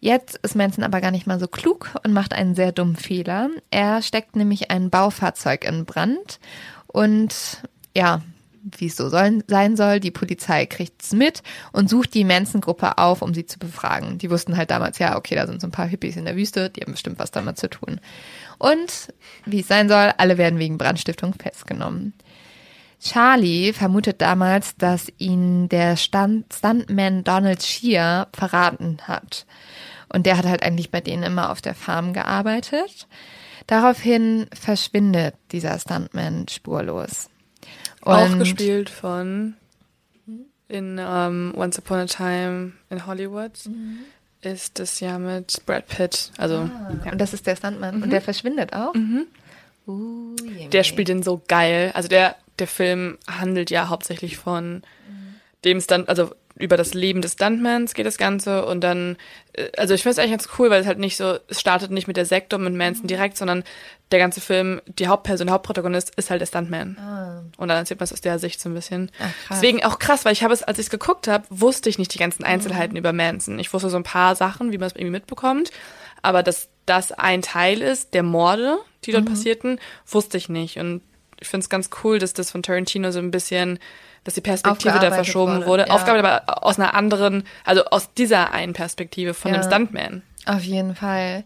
[0.00, 3.48] Jetzt ist Manson aber gar nicht mal so klug und macht einen sehr dummen Fehler.
[3.70, 6.38] Er steckt nämlich ein Baufahrzeug in Brand
[6.86, 7.62] und
[7.94, 8.22] ja,
[8.78, 10.00] wie es so soll, sein soll.
[10.00, 14.18] Die Polizei kriegt es mit und sucht die Manson-Gruppe auf, um sie zu befragen.
[14.18, 16.70] Die wussten halt damals, ja, okay, da sind so ein paar Hippies in der Wüste,
[16.70, 18.00] die haben bestimmt was damit zu tun.
[18.58, 19.12] Und
[19.44, 22.14] wie es sein soll, alle werden wegen Brandstiftung festgenommen.
[23.00, 29.46] Charlie vermutet damals, dass ihn der Stuntman Donald Shear verraten hat.
[30.08, 33.06] Und der hat halt eigentlich bei denen immer auf der Farm gearbeitet.
[33.66, 37.28] Daraufhin verschwindet dieser Stuntman spurlos.
[38.06, 39.54] Auch gespielt von
[40.68, 43.52] in um, ähm, Once Upon a Time in Hollywood.
[43.66, 43.98] Mhm
[44.46, 46.30] ist das ja mit Brad Pitt.
[46.38, 47.12] Also, ah, ja.
[47.12, 47.96] Und das ist der Stuntman.
[47.96, 48.02] Mhm.
[48.04, 48.94] Und der verschwindet auch?
[48.94, 49.26] Mhm.
[49.86, 50.34] Uh,
[50.72, 51.92] der spielt den so geil.
[51.94, 54.82] Also der, der Film handelt ja hauptsächlich von mhm.
[55.64, 59.16] dem Stunt, also über das Leben des Stuntmans geht das Ganze und dann,
[59.52, 61.90] äh, also ich finde es eigentlich ganz cool, weil es halt nicht so, es startet
[61.90, 63.08] nicht mit der Sektor, mit Manson mhm.
[63.08, 63.62] direkt, sondern
[64.10, 66.96] der ganze Film, die Hauptperson, der Hauptprotagonist ist halt der Stuntman.
[66.98, 67.42] Ah.
[67.56, 69.10] Und dann erzählt man es aus der Sicht so ein bisschen.
[69.18, 71.98] Ach, Deswegen auch krass, weil ich habe es, als ich es geguckt habe, wusste ich
[71.98, 72.98] nicht die ganzen Einzelheiten mhm.
[72.98, 73.58] über Manson.
[73.58, 75.70] Ich wusste so ein paar Sachen, wie man es irgendwie mitbekommt,
[76.22, 79.30] aber dass das ein Teil ist der Morde, die dort mhm.
[79.30, 80.78] passierten, wusste ich nicht.
[80.78, 81.02] Und
[81.38, 83.78] ich finde es ganz cool, dass das von Tarantino so ein bisschen
[84.26, 85.66] dass die Perspektive da verschoben wurde.
[85.66, 85.84] wurde.
[85.86, 85.94] Ja.
[85.94, 89.60] Aufgabe aber aus einer anderen, also aus dieser einen Perspektive von ja.
[89.60, 90.22] dem Stuntman.
[90.46, 91.44] Auf jeden Fall.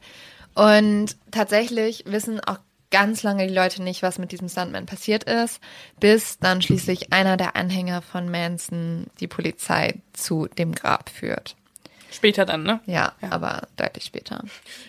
[0.54, 2.58] Und tatsächlich wissen auch
[2.90, 5.60] ganz lange die Leute nicht, was mit diesem Stuntman passiert ist,
[6.00, 11.56] bis dann schließlich einer der Anhänger von Manson die Polizei zu dem Grab führt.
[12.10, 12.80] Später dann, ne?
[12.86, 13.30] Ja, ja.
[13.30, 14.42] aber deutlich später.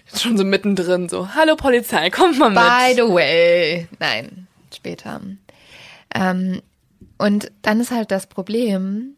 [0.05, 2.57] Jetzt schon so mittendrin, so, hallo Polizei, kommt mal mit.
[2.57, 3.87] By the way.
[3.99, 5.21] Nein, später.
[6.15, 6.61] Ähm,
[7.21, 9.15] und dann ist halt das Problem,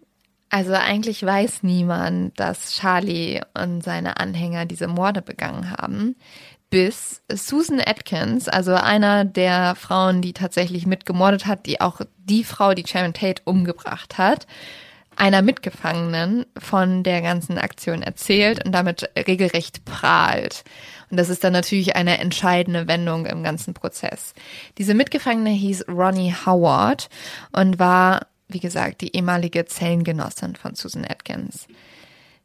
[0.50, 6.16] also eigentlich weiß niemand, dass Charlie und seine Anhänger diese Morde begangen haben,
[6.70, 12.74] bis Susan Atkins, also einer der Frauen, die tatsächlich mitgemordet hat, die auch die Frau,
[12.74, 14.48] die Sharon Tate umgebracht hat,
[15.16, 20.64] einer Mitgefangenen von der ganzen Aktion erzählt und damit regelrecht prahlt.
[21.10, 24.34] Und das ist dann natürlich eine entscheidende Wendung im ganzen Prozess.
[24.78, 27.10] Diese Mitgefangene hieß Ronnie Howard
[27.52, 31.68] und war, wie gesagt, die ehemalige Zellengenossin von Susan Atkins.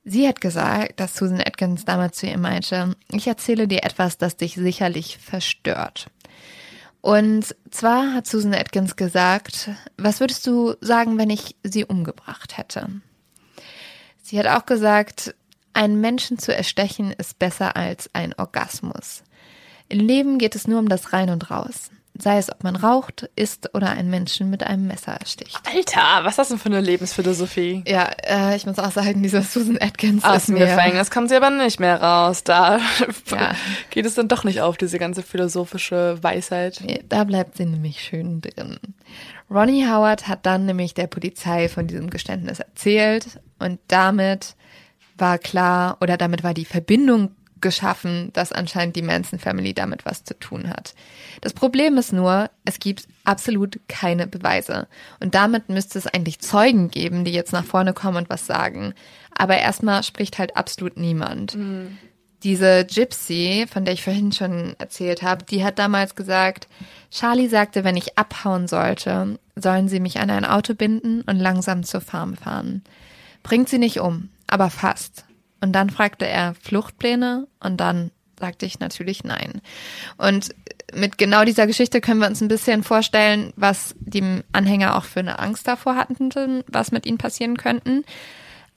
[0.05, 4.37] Sie hat gesagt, dass Susan Atkins damals zu ihr meinte, ich erzähle dir etwas, das
[4.37, 6.09] dich sicherlich verstört.
[7.01, 12.89] Und zwar hat Susan Atkins gesagt, was würdest du sagen, wenn ich sie umgebracht hätte?
[14.23, 15.35] Sie hat auch gesagt,
[15.73, 19.23] einen Menschen zu erstechen ist besser als ein Orgasmus.
[19.89, 23.31] Im Leben geht es nur um das Rein und Raus sei es ob man raucht,
[23.37, 25.59] isst oder einen Menschen mit einem Messer ersticht.
[25.73, 27.85] Alter, was ist das denn für eine Lebensphilosophie?
[27.87, 30.57] Ja, äh, ich muss auch sagen, dieser Susan Atkins Aus ist dem.
[30.57, 32.45] Gefängnis kommt sie aber nicht mehr raus.
[32.45, 32.79] Da
[33.31, 33.53] ja.
[33.91, 36.83] geht es dann doch nicht auf, diese ganze philosophische Weisheit.
[37.09, 38.79] Da bleibt sie nämlich schön drin.
[39.51, 44.57] Ronnie Howard hat dann nämlich der Polizei von diesem Geständnis erzählt und damit
[45.17, 50.25] war klar oder damit war die Verbindung geschaffen, dass anscheinend die Manson Family damit was
[50.25, 50.95] zu tun hat.
[51.41, 54.89] Das Problem ist nur, es gibt absolut keine Beweise.
[55.21, 58.95] Und damit müsste es eigentlich Zeugen geben, die jetzt nach vorne kommen und was sagen.
[59.37, 61.55] Aber erstmal spricht halt absolut niemand.
[61.57, 61.99] Mhm.
[62.45, 66.69] Diese Gypsy, von der ich vorhin schon erzählt habe, die hat damals gesagt,
[67.11, 71.83] Charlie sagte, wenn ich abhauen sollte, sollen sie mich an ein Auto binden und langsam
[71.83, 72.83] zur Farm fahren.
[73.43, 75.25] Bringt sie nicht um, aber fast.
[75.61, 79.61] Und dann fragte er Fluchtpläne und dann sagte ich natürlich nein.
[80.17, 80.55] Und
[80.95, 85.21] mit genau dieser Geschichte können wir uns ein bisschen vorstellen, was die Anhänger auch für
[85.21, 88.05] eine Angst davor hatten, was mit ihnen passieren könnten.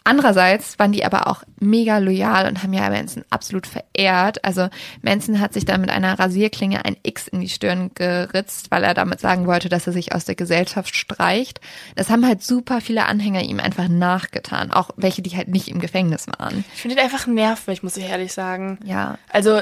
[0.04, 4.44] Andererseits waren die aber auch mega loyal und haben ja Manson absolut verehrt.
[4.44, 4.68] Also
[5.04, 8.96] Manson hat sich dann mit einer Rasierklinge ein X in die Stirn geritzt, weil er
[8.96, 11.62] damit sagen wollte, dass er sich aus der Gesellschaft streicht.
[11.96, 14.72] Das haben halt super viele Anhänger ihm einfach nachgetan.
[14.72, 16.66] Auch welche, die halt nicht im Gefängnis waren.
[16.74, 18.80] Ich finde ihn einfach nervig, muss ich ehrlich sagen.
[18.84, 19.20] Ja.
[19.30, 19.62] Also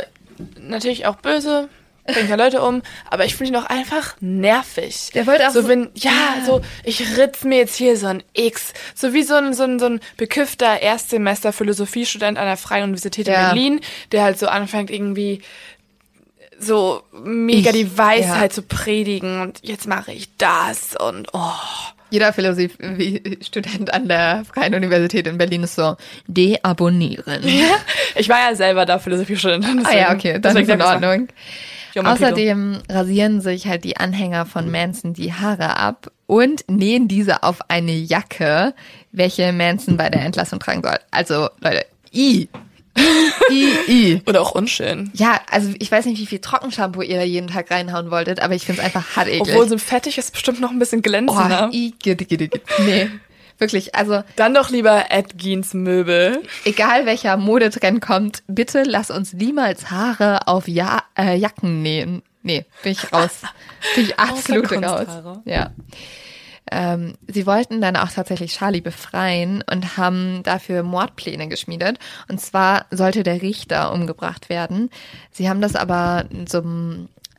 [0.58, 1.68] natürlich auch böse,
[2.14, 5.12] bringt ja Leute um, aber ich finde ihn auch einfach nervig.
[5.14, 8.24] Der wollte auch so, wenn, ja, ja, so, ich ritz mir jetzt hier so ein
[8.34, 12.84] X, so wie so ein, so ein, so ein beküffter Erstsemester Philosophiestudent an der Freien
[12.84, 13.48] Universität in ja.
[13.48, 15.42] Berlin, der halt so anfängt irgendwie
[16.60, 18.56] so mega ich, die Weisheit ja.
[18.56, 21.54] zu predigen und jetzt mache ich das und oh.
[22.12, 25.96] Jeder Philosophie-Student an der Freien Universität in Berlin ist so,
[26.26, 27.48] deabonnieren.
[27.48, 27.76] Ja,
[28.16, 29.64] ich war ja selber da Philosophiestudent.
[29.84, 31.28] Ah ja, okay, dann ist in Ordnung.
[31.96, 37.60] Außerdem rasieren sich halt die Anhänger von Manson die Haare ab und nähen diese auf
[37.70, 38.74] eine Jacke,
[39.12, 40.98] welche Manson bei der Entlassung tragen soll.
[41.12, 42.48] Also, Leute, i.
[43.52, 44.22] I, I.
[44.28, 45.12] Oder auch unschön.
[45.14, 48.56] Ja, also ich weiß nicht, wie viel Trockenshampoo ihr da jeden Tag reinhauen wolltet, aber
[48.56, 49.42] ich finde es einfach hart eklig.
[49.42, 51.70] Obwohl so ein Fettig ist bestimmt noch ein bisschen glänzender.
[51.72, 52.66] Oh, I, gitte, gitte, gitte.
[52.84, 53.10] Nee.
[53.60, 54.24] Wirklich, also.
[54.38, 56.42] Dann doch lieber Edgins Möbel.
[56.64, 62.24] Egal welcher Modetrend kommt, bitte lass uns niemals Haare auf ja äh, Jacken nähen.
[62.42, 63.42] Nee, bin ich raus.
[63.96, 65.08] bin ich absolut raus.
[65.44, 65.72] Ja.
[66.72, 71.98] Ähm, sie wollten dann auch tatsächlich Charlie befreien und haben dafür Mordpläne geschmiedet.
[72.30, 74.90] Und zwar sollte der Richter umgebracht werden.
[75.32, 76.64] Sie haben das aber so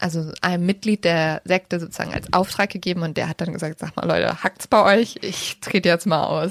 [0.00, 3.96] also einem Mitglied der Sekte sozusagen als Auftrag gegeben und der hat dann gesagt, sag
[3.96, 5.16] mal Leute, hackt's bei euch?
[5.22, 6.50] Ich trete jetzt mal aus.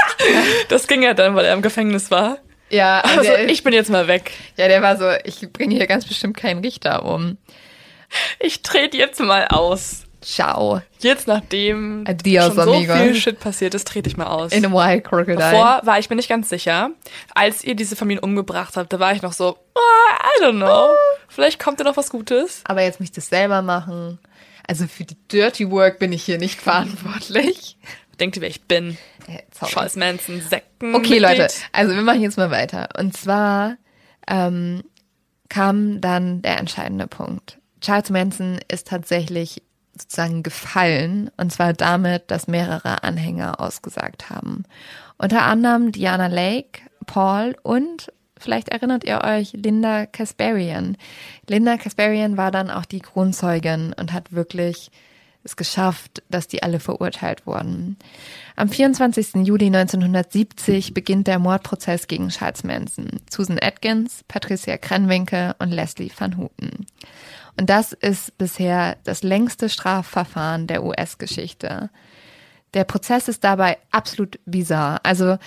[0.68, 2.38] das ging ja dann, weil er im Gefängnis war.
[2.70, 4.32] Ja, also der, ich bin jetzt mal weg.
[4.56, 7.38] Ja, der war so, ich bringe hier ganz bestimmt keinen Richter um.
[8.38, 10.04] Ich trete jetzt mal aus.
[10.24, 10.80] Ciao.
[11.00, 12.96] Jetzt, nachdem Adios, schon so amigos.
[12.96, 14.52] viel Shit passiert ist, trete ich mal aus.
[14.52, 15.36] In a wild crocodile.
[15.36, 16.90] Davor war ich mir nicht ganz sicher.
[17.34, 19.80] Als ihr diese Familien umgebracht habt, da war ich noch so, oh,
[20.40, 20.88] I don't know.
[21.28, 22.62] Vielleicht kommt da noch was Gutes.
[22.64, 24.18] Aber jetzt möchte ich das selber machen.
[24.66, 27.76] Also für die Dirty Work bin ich hier nicht verantwortlich.
[28.18, 28.96] Denkt ihr, wer ich bin?
[29.26, 30.94] Äh, Charles Manson, Sekten.
[30.94, 32.88] Okay, Leute, also wir machen jetzt mal weiter.
[32.98, 33.76] Und zwar
[34.26, 34.84] ähm,
[35.50, 37.58] kam dann der entscheidende Punkt.
[37.80, 39.62] Charles Manson ist tatsächlich
[40.00, 44.64] sozusagen gefallen, und zwar damit, dass mehrere Anhänger ausgesagt haben.
[45.18, 50.96] Unter anderem Diana Lake, Paul und vielleicht erinnert ihr euch Linda Kasparian.
[51.48, 54.90] Linda Kasparian war dann auch die Kronzeugin und hat wirklich
[55.44, 57.98] es geschafft, dass die alle verurteilt wurden.
[58.56, 59.46] Am 24.
[59.46, 66.38] Juli 1970 beginnt der Mordprozess gegen Charles Manson, Susan Atkins, Patricia Krenwinkel und Leslie Van
[66.38, 66.86] Houten.
[67.58, 71.90] Und das ist bisher das längste Strafverfahren der US-Geschichte.
[72.74, 75.00] Der Prozess ist dabei absolut bizarr.
[75.04, 75.38] Also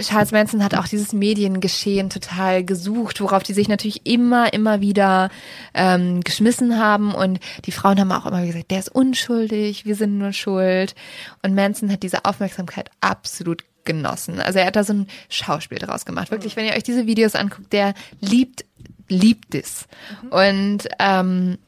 [0.00, 5.30] Charles Manson hat auch dieses Mediengeschehen total gesucht, worauf die sich natürlich immer, immer wieder
[5.72, 7.14] ähm, geschmissen haben.
[7.14, 10.94] Und die Frauen haben auch immer gesagt, der ist unschuldig, wir sind nur schuld.
[11.42, 14.40] Und Manson hat diese Aufmerksamkeit absolut genossen.
[14.40, 16.30] Also er hat da so ein Schauspiel draus gemacht.
[16.30, 18.64] Wirklich, wenn ihr euch diese Videos anguckt, der liebt,
[19.08, 19.86] liebt es.
[20.22, 20.28] Mhm.
[20.28, 21.58] Und ähm,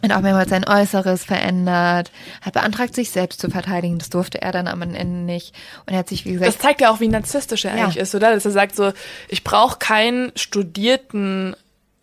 [0.00, 3.98] und auch mehrmals sein Äußeres verändert, hat beantragt, sich selbst zu verteidigen.
[3.98, 5.56] Das durfte er dann am Ende nicht.
[5.86, 6.54] Und er hat sich, wie gesagt.
[6.54, 7.82] Das zeigt ja auch, wie narzisstisch er ja.
[7.82, 8.32] eigentlich ist, oder?
[8.32, 8.92] Dass er sagt so,
[9.28, 11.56] ich brauche keinen studierten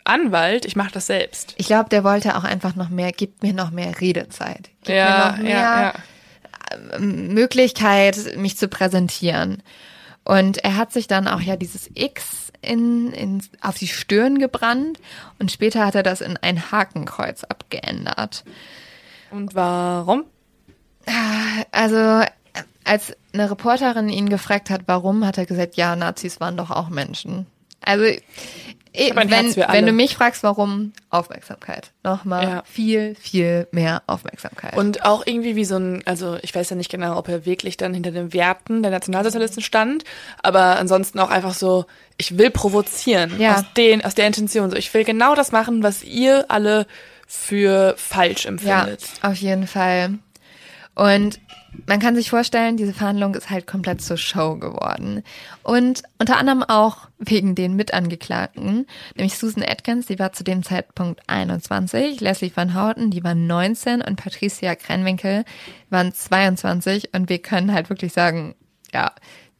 [0.03, 1.55] Anwalt, ich mache das selbst.
[1.57, 4.69] Ich glaube, der wollte auch einfach noch mehr, gibt mir noch mehr Redezeit.
[4.83, 6.99] Gibt ja, mir noch mehr ja, ja.
[6.99, 9.63] Möglichkeit, mich zu präsentieren.
[10.25, 14.99] Und er hat sich dann auch ja dieses X in, in, auf die Stirn gebrannt
[15.39, 18.43] und später hat er das in ein Hakenkreuz abgeändert.
[19.31, 20.25] Und warum?
[21.71, 22.23] Also,
[22.83, 26.89] als eine Reporterin ihn gefragt hat, warum, hat er gesagt, ja, Nazis waren doch auch
[26.89, 27.45] Menschen.
[27.85, 28.05] Also
[28.97, 31.91] wenn, wenn du mich fragst, warum, Aufmerksamkeit.
[32.03, 32.63] Nochmal ja.
[32.65, 34.77] viel, viel mehr Aufmerksamkeit.
[34.77, 37.77] Und auch irgendwie wie so ein, also ich weiß ja nicht genau, ob er wirklich
[37.77, 40.03] dann hinter den Werten der Nationalsozialisten stand,
[40.41, 41.85] aber ansonsten auch einfach so,
[42.17, 43.55] ich will provozieren ja.
[43.55, 44.69] aus, den, aus der Intention.
[44.69, 46.87] So, ich will genau das machen, was ihr alle
[47.27, 49.01] für falsch empfindet.
[49.21, 50.19] Ja, auf jeden Fall.
[50.95, 51.39] Und
[51.87, 55.23] man kann sich vorstellen, diese Verhandlung ist halt komplett zur Show geworden.
[55.61, 61.21] Und unter anderem auch wegen den Mitangeklagten, nämlich Susan Atkins, die war zu dem Zeitpunkt
[61.27, 65.43] 21, Leslie Van Houten, die war 19 und Patricia Krenwinkel
[65.89, 68.55] waren 22 und wir können halt wirklich sagen,
[68.93, 69.11] ja,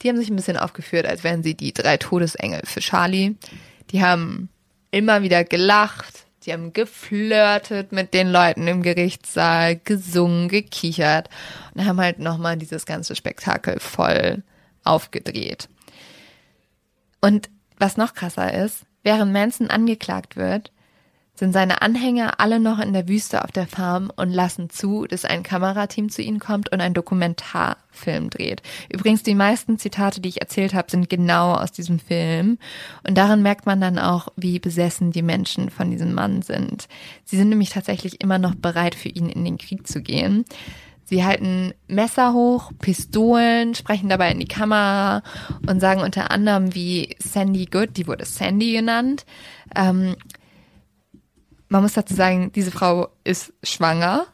[0.02, 3.36] die haben sich ein bisschen aufgeführt, als wären sie die drei Todesengel für Charlie.
[3.92, 4.50] Die haben
[4.92, 11.30] immer wieder gelacht, die haben geflirtet mit den Leuten im Gerichtssaal, gesungen, gekichert
[11.74, 14.44] und haben halt nochmal dieses ganze Spektakel voll
[14.84, 15.70] aufgedreht.
[17.22, 20.72] Und was noch krasser ist, während Manson angeklagt wird,
[21.36, 25.26] sind seine Anhänger alle noch in der Wüste auf der Farm und lassen zu, dass
[25.26, 28.62] ein Kamerateam zu ihnen kommt und ein Dokumentarfilm dreht.
[28.90, 32.58] Übrigens, die meisten Zitate, die ich erzählt habe, sind genau aus diesem Film.
[33.06, 36.88] Und darin merkt man dann auch, wie besessen die Menschen von diesem Mann sind.
[37.26, 40.46] Sie sind nämlich tatsächlich immer noch bereit, für ihn in den Krieg zu gehen.
[41.08, 45.22] Sie halten Messer hoch, Pistolen, sprechen dabei in die Kamera
[45.68, 49.24] und sagen unter anderem wie Sandy Good, die wurde Sandy genannt,
[49.76, 50.16] ähm,
[51.76, 54.28] man muss dazu sagen, diese Frau ist schwanger.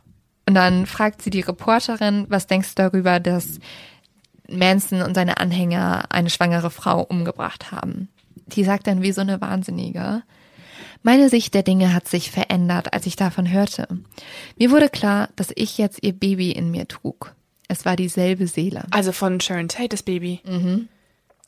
[0.47, 3.59] Und dann fragt sie die Reporterin, was denkst du darüber, dass
[4.47, 8.09] Manson und seine Anhänger eine schwangere Frau umgebracht haben?
[8.45, 10.21] Die sagt dann wie so eine Wahnsinnige.
[11.01, 13.87] Meine Sicht der Dinge hat sich verändert, als ich davon hörte.
[14.59, 17.33] Mir wurde klar, dass ich jetzt ihr Baby in mir trug.
[17.67, 18.83] Es war dieselbe Seele.
[18.91, 20.41] Also von Sharon Tate, das Baby.
[20.45, 20.89] Mhm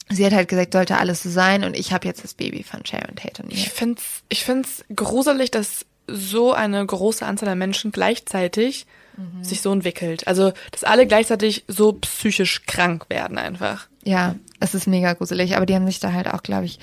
[0.10, 2.86] sie hat halt gesagt, sollte alles so sein und ich habe jetzt das Baby von
[2.86, 7.92] Sharon Tate und Ich find's, ich find's gruselig, dass so eine große Anzahl an Menschen
[7.92, 8.86] gleichzeitig
[9.18, 9.44] mhm.
[9.44, 10.28] sich so entwickelt.
[10.28, 13.88] Also, dass alle gleichzeitig so psychisch krank werden einfach.
[14.04, 16.80] Ja, es ist mega gruselig, aber die haben sich da halt auch, glaube ich,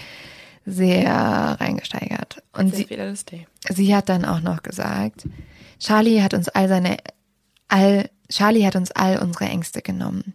[0.64, 2.42] sehr reingesteigert.
[2.52, 2.87] Und sie,
[3.68, 5.26] sie hat dann auch noch gesagt,
[5.78, 6.98] Charlie hat uns all seine,
[7.68, 10.34] all Charlie hat uns all unsere Ängste genommen.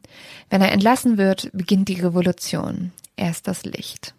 [0.49, 2.91] Wenn er entlassen wird, beginnt die Revolution.
[3.15, 4.13] Er ist das Licht.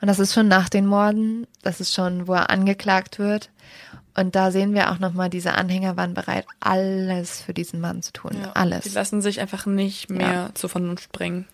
[0.00, 3.50] Und das ist schon nach den Morden, das ist schon, wo er angeklagt wird.
[4.14, 8.12] Und da sehen wir auch nochmal, diese Anhänger waren bereit, alles für diesen Mann zu
[8.12, 8.32] tun.
[8.40, 8.84] Ja, alles.
[8.84, 10.50] Die lassen sich einfach nicht mehr ja.
[10.54, 11.46] zur Vernunft bringen.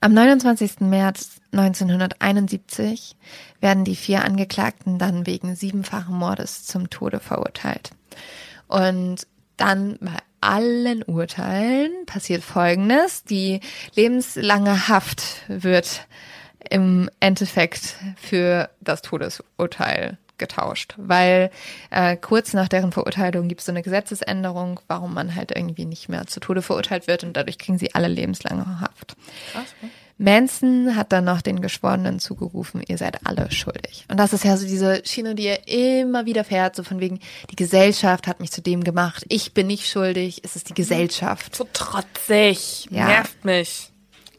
[0.00, 0.80] Am 29.
[0.80, 3.16] März 1971
[3.60, 7.90] werden die vier Angeklagten dann wegen siebenfachen Mordes zum Tode verurteilt.
[8.66, 13.24] Und dann bei allen Urteilen passiert Folgendes.
[13.24, 13.60] Die
[13.94, 16.06] lebenslange Haft wird
[16.68, 21.50] im Endeffekt für das Todesurteil getauscht, weil
[21.90, 26.08] äh, kurz nach deren Verurteilung gibt es so eine Gesetzesänderung, warum man halt irgendwie nicht
[26.08, 29.16] mehr zu Tode verurteilt wird und dadurch kriegen sie alle lebenslange Haft.
[29.52, 29.90] Krass, okay.
[30.20, 34.04] Manson hat dann noch den Geschworenen zugerufen, ihr seid alle schuldig.
[34.08, 37.20] Und das ist ja so diese Schiene, die er immer wieder fährt, so von wegen,
[37.50, 41.56] die Gesellschaft hat mich zu dem gemacht, ich bin nicht schuldig, es ist die Gesellschaft.
[41.56, 43.06] So trotzig, ja.
[43.06, 43.90] nervt mich.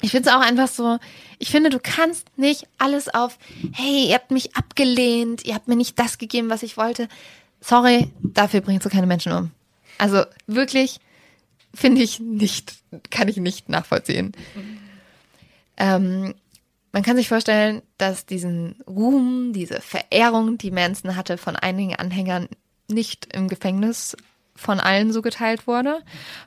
[0.04, 1.00] Ich finde es auch einfach so,
[1.40, 3.40] ich finde, du kannst nicht alles auf,
[3.74, 7.08] hey, ihr habt mich abgelehnt, ihr habt mir nicht das gegeben, was ich wollte.
[7.60, 9.50] Sorry, dafür bringst du keine Menschen um.
[9.98, 11.00] Also wirklich
[11.74, 12.76] finde ich nicht,
[13.10, 14.34] kann ich nicht nachvollziehen.
[15.82, 16.36] Ähm,
[16.92, 22.48] man kann sich vorstellen, dass diesen Ruhm, diese Verehrung, die Manson hatte, von einigen Anhängern
[22.88, 24.16] nicht im Gefängnis
[24.56, 26.02] von allen so geteilt wurde.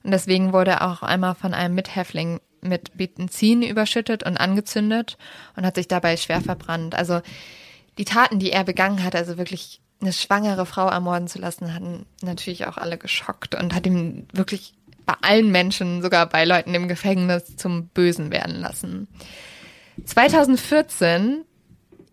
[0.04, 5.18] Und deswegen wurde er auch einmal von einem Mithäftling mit Benzin überschüttet und angezündet
[5.56, 6.94] und hat sich dabei schwer verbrannt.
[6.94, 7.20] Also
[7.98, 12.06] die Taten, die er begangen hat, also wirklich eine schwangere Frau ermorden zu lassen, hatten
[12.22, 14.74] natürlich auch alle geschockt und hat ihn wirklich
[15.06, 19.08] bei allen Menschen, sogar bei Leuten im Gefängnis, zum Bösen werden lassen.
[20.04, 21.44] 2014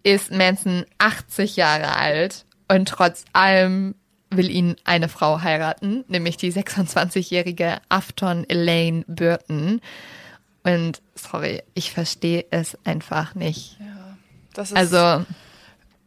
[0.03, 3.95] ist Manson 80 Jahre alt und trotz allem
[4.29, 9.81] will ihn eine Frau heiraten, nämlich die 26-jährige Afton Elaine Burton.
[10.63, 13.77] Und sorry, ich verstehe es einfach nicht.
[13.79, 14.17] Ja,
[14.53, 15.25] das ist, Also,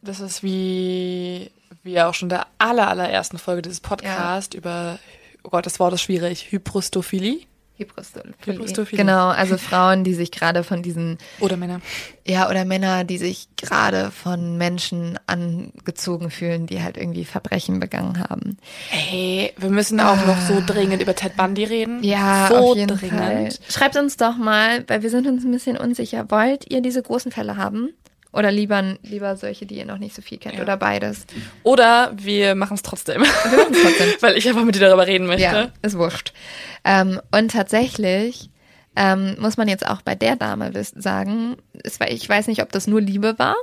[0.01, 1.51] das ist wie
[1.83, 4.99] wir auch schon in der aller, allerersten Folge dieses Podcasts über,
[5.45, 7.41] oh Gott, das Wort ist schwierig, Hybrostophilie
[7.77, 8.35] Hybrostophilie.
[8.47, 9.05] Hybrostophilie.
[9.05, 11.81] Genau, also Frauen, die sich gerade von diesen, oder Männer.
[12.25, 18.21] ja, oder Männer, die sich gerade von Menschen angezogen fühlen, die halt irgendwie Verbrechen begangen
[18.21, 18.59] haben.
[18.91, 21.99] Hey, wir müssen auch noch so dringend über Ted Bundy reden.
[22.01, 22.07] Ah.
[22.07, 23.19] Ja, so auf jeden dringend.
[23.19, 23.49] Fall.
[23.69, 26.31] Schreibt uns doch mal, weil wir sind uns ein bisschen unsicher.
[26.31, 27.93] Wollt ihr diese großen Fälle haben?
[28.35, 30.57] Oder lieber, lieber solche, die ihr noch nicht so viel kennt?
[30.57, 30.63] Ja.
[30.63, 31.25] Oder beides?
[31.63, 33.23] Oder wir machen es trotzdem.
[33.23, 34.09] Wir machen es trotzdem.
[34.21, 35.43] Weil ich einfach mit dir darüber reden möchte.
[35.43, 36.33] Ja, ist wurscht.
[36.85, 38.51] Ähm, und tatsächlich
[38.97, 42.73] ähm, muss man jetzt auch bei der Dame sagen, es war, ich weiß nicht, ob
[42.73, 43.55] das nur Liebe war.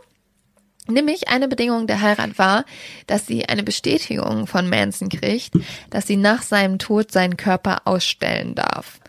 [0.88, 2.66] Nämlich eine Bedingung der Heirat war,
[3.08, 5.54] dass sie eine Bestätigung von Manson kriegt,
[5.90, 9.00] dass sie nach seinem Tod seinen Körper ausstellen darf.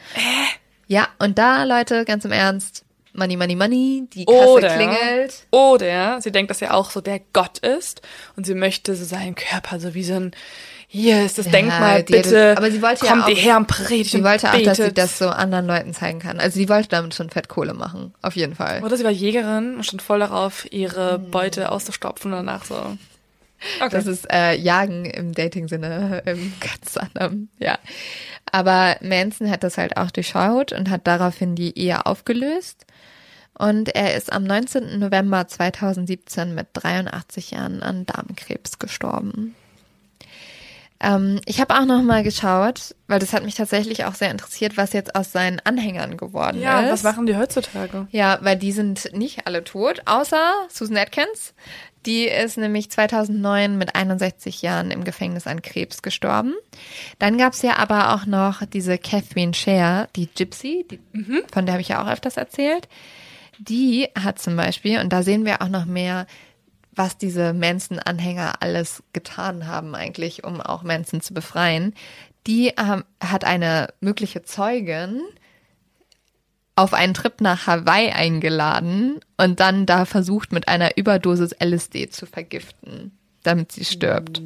[0.87, 2.85] Ja, und da, Leute, ganz im Ernst,
[3.15, 5.35] Money, Money, Money, die Kasse Oder, klingelt.
[5.51, 8.01] oder sie denkt, dass er auch so der Gott ist
[8.37, 10.31] und sie möchte so seinen Körper so wie so ein,
[10.89, 13.67] hier ist das Ja, Denkmal, bitte, aber sie wollte ja kommt auch- die her und
[13.67, 14.67] predigt Sie wollte auch, betet.
[14.67, 16.39] dass sie das so anderen Leuten zeigen kann.
[16.41, 18.83] Also sie wollte damit schon Fettkohle machen, auf jeden Fall.
[18.83, 22.75] Oder sie war Jägerin und stand voll darauf, ihre Beute auszustopfen und danach so.
[23.81, 23.91] Okay.
[23.91, 27.79] Das ist äh, Jagen im Dating-Sinne, im ganz anderen, ja.
[28.51, 32.85] Aber Manson hat das halt auch durchschaut und hat daraufhin die Ehe aufgelöst.
[33.59, 34.99] Und er ist am 19.
[34.99, 39.55] November 2017 mit 83 Jahren an Darmkrebs gestorben.
[41.03, 44.77] Ähm, ich habe auch noch mal geschaut, weil das hat mich tatsächlich auch sehr interessiert,
[44.77, 46.91] was jetzt aus seinen Anhängern geworden ja, ist.
[46.91, 48.07] was machen die heutzutage?
[48.13, 51.55] Ja, weil die sind nicht alle tot, außer Susan Atkins.
[52.07, 56.55] Die ist nämlich 2009 mit 61 Jahren im Gefängnis an Krebs gestorben.
[57.19, 60.99] Dann gab's ja aber auch noch diese Catherine Scher, die Gypsy, die,
[61.53, 62.89] von der habe ich ja auch öfters erzählt.
[63.69, 66.27] Die hat zum Beispiel, und da sehen wir auch noch mehr,
[66.91, 71.95] was diese Manson-Anhänger alles getan haben eigentlich, um auch Manson zu befreien.
[72.47, 75.21] Die ähm, hat eine mögliche Zeugin
[76.75, 82.27] auf einen Trip nach Hawaii eingeladen und dann da versucht, mit einer Überdosis LSD zu
[82.27, 84.43] vergiften, damit sie stirbt.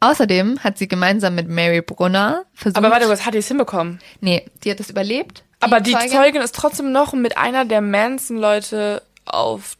[0.00, 2.76] Außerdem hat sie gemeinsam mit Mary Brunner versucht.
[2.76, 3.98] Aber warte, was hat die es hinbekommen?
[4.20, 5.44] nee, die hat es überlebt.
[5.60, 6.10] Aber die Zeugin.
[6.10, 9.76] Zeugin ist trotzdem noch mit einer der Manson-Leute auf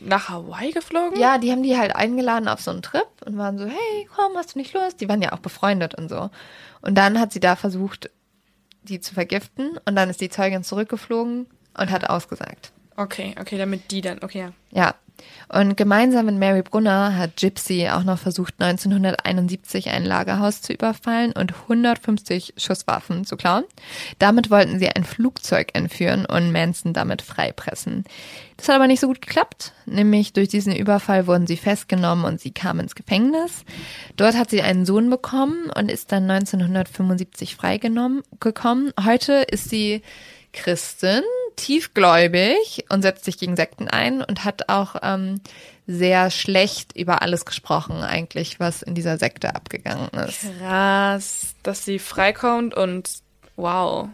[0.00, 1.18] nach Hawaii geflogen?
[1.18, 4.36] Ja, die haben die halt eingeladen auf so einen Trip und waren so, hey, komm,
[4.36, 5.00] hast du nicht Lust?
[5.00, 6.30] Die waren ja auch befreundet und so.
[6.80, 8.10] Und dann hat sie da versucht,
[8.82, 11.46] die zu vergiften und dann ist die Zeugin zurückgeflogen
[11.78, 12.72] und hat ausgesagt.
[12.96, 14.52] Okay, okay, damit die dann, okay, ja.
[14.70, 14.94] Ja.
[15.48, 21.32] Und gemeinsam mit Mary Brunner hat Gypsy auch noch versucht, 1971 ein Lagerhaus zu überfallen
[21.32, 23.64] und 150 Schusswaffen zu klauen.
[24.18, 28.04] Damit wollten sie ein Flugzeug entführen und Manson damit freipressen.
[28.56, 29.72] Das hat aber nicht so gut geklappt.
[29.86, 33.64] Nämlich durch diesen Überfall wurden sie festgenommen und sie kam ins Gefängnis.
[34.16, 38.92] Dort hat sie einen Sohn bekommen und ist dann 1975 freigenommen gekommen.
[39.04, 40.02] Heute ist sie
[40.52, 41.22] Christin,
[41.56, 45.40] tiefgläubig und setzt sich gegen Sekten ein und hat auch ähm,
[45.86, 50.46] sehr schlecht über alles gesprochen, eigentlich, was in dieser Sekte abgegangen ist.
[50.58, 53.10] Krass, dass sie freikommt und
[53.56, 54.08] wow.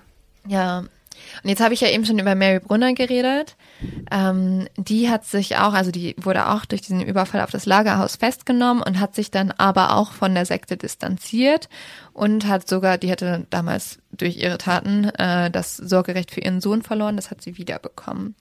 [0.46, 0.78] Ja.
[0.78, 3.56] Und jetzt habe ich ja eben schon über Mary Brunner geredet.
[4.10, 8.16] Ähm, die hat sich auch, also die wurde auch durch diesen Überfall auf das Lagerhaus
[8.16, 11.68] festgenommen und hat sich dann aber auch von der Sekte distanziert
[12.12, 16.82] und hat sogar, die hatte damals durch ihre Taten äh, das Sorgerecht für ihren Sohn
[16.82, 18.34] verloren, das hat sie wiederbekommen.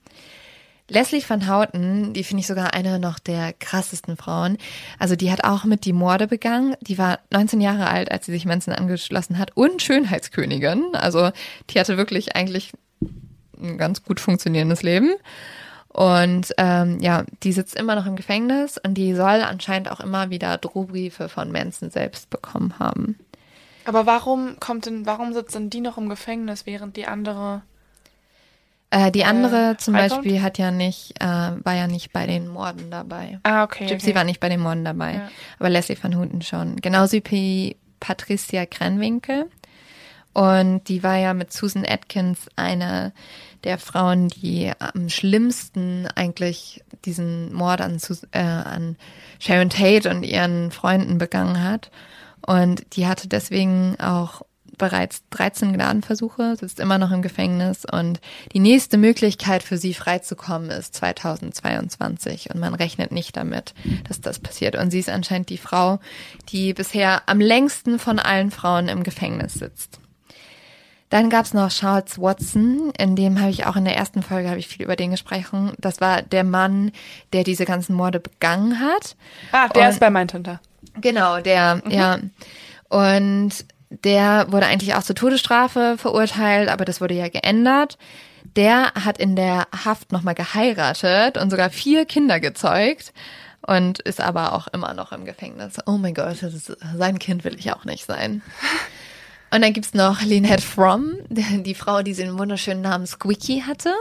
[0.90, 4.56] Leslie Van Houten, die finde ich sogar eine noch der krassesten Frauen.
[4.98, 6.76] Also die hat auch mit die Morde begangen.
[6.80, 10.94] Die war 19 Jahre alt, als sie sich Manson angeschlossen hat und Schönheitskönigin.
[10.94, 11.30] Also
[11.68, 12.72] die hatte wirklich eigentlich
[13.60, 15.14] ein ganz gut funktionierendes Leben.
[15.88, 20.30] Und ähm, ja, die sitzt immer noch im Gefängnis und die soll anscheinend auch immer
[20.30, 23.18] wieder Drohbriefe von Manson selbst bekommen haben.
[23.84, 27.62] Aber warum kommt denn, warum sitzt denn die noch im Gefängnis, während die andere
[28.90, 30.22] Äh, die andere zum freikommt?
[30.22, 33.38] Beispiel hat ja nicht, äh, war ja nicht bei den Morden dabei.
[33.42, 33.86] Ah, okay.
[33.86, 34.14] Gypsy okay.
[34.14, 35.30] war nicht bei den Morden dabei, Ja.
[35.58, 36.76] aber Leslie van Houten schon.
[36.76, 39.46] Genauso wie Patricia Krenwinkel.
[40.34, 43.12] Und die war ja mit Susan Atkins eine
[43.64, 47.98] der Frauen, die am schlimmsten eigentlich diesen Mord an,
[48.32, 48.96] äh, an
[49.38, 51.90] Sharon Tate und ihren Freunden begangen hat.
[52.46, 54.42] Und die hatte deswegen auch
[54.78, 58.20] bereits 13 Gnadenversuche, sitzt immer noch im Gefängnis und
[58.52, 63.74] die nächste Möglichkeit für sie freizukommen ist 2022 und man rechnet nicht damit,
[64.06, 64.76] dass das passiert.
[64.76, 65.98] Und sie ist anscheinend die Frau,
[66.50, 70.00] die bisher am längsten von allen Frauen im Gefängnis sitzt.
[71.10, 74.58] Dann gab's noch Charles Watson, in dem habe ich auch in der ersten Folge habe
[74.58, 75.72] ich viel über den gesprochen.
[75.78, 76.92] Das war der Mann,
[77.32, 79.16] der diese ganzen Morde begangen hat.
[79.52, 80.60] Ah, der Und- ist bei Mindhunter.
[81.00, 82.18] Genau, der, ja.
[82.88, 83.50] Und
[83.90, 87.96] der wurde eigentlich auch zur Todesstrafe verurteilt, aber das wurde ja geändert.
[88.56, 93.12] Der hat in der Haft nochmal geheiratet und sogar vier Kinder gezeugt
[93.66, 95.74] und ist aber auch immer noch im Gefängnis.
[95.86, 98.42] Oh mein Gott, ist, sein Kind will ich auch nicht sein.
[99.50, 103.92] Und dann gibt's noch Lynette Fromm, die Frau, die den wunderschönen Namen Squeaky hatte.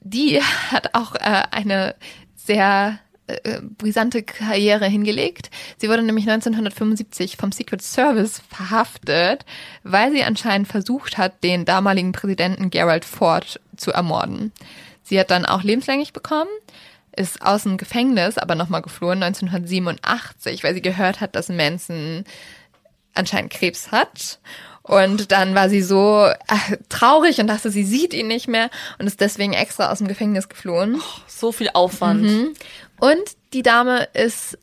[0.00, 1.94] Die hat auch äh, eine
[2.34, 2.98] sehr
[3.28, 5.50] äh, brisante Karriere hingelegt.
[5.76, 9.44] Sie wurde nämlich 1975 vom Secret Service verhaftet,
[9.82, 14.50] weil sie anscheinend versucht hat, den damaligen Präsidenten Gerald Ford zu ermorden.
[15.02, 16.48] Sie hat dann auch lebenslänglich bekommen,
[17.16, 22.24] ist aus dem Gefängnis aber nochmal geflohen 1987, weil sie gehört hat, dass Manson
[23.18, 24.38] anscheinend Krebs hat.
[24.82, 29.06] Und dann war sie so äh, traurig und dachte, sie sieht ihn nicht mehr und
[29.06, 31.02] ist deswegen extra aus dem Gefängnis geflohen.
[31.26, 32.22] So viel Aufwand.
[32.22, 32.54] Mhm.
[32.98, 34.56] Und die Dame ist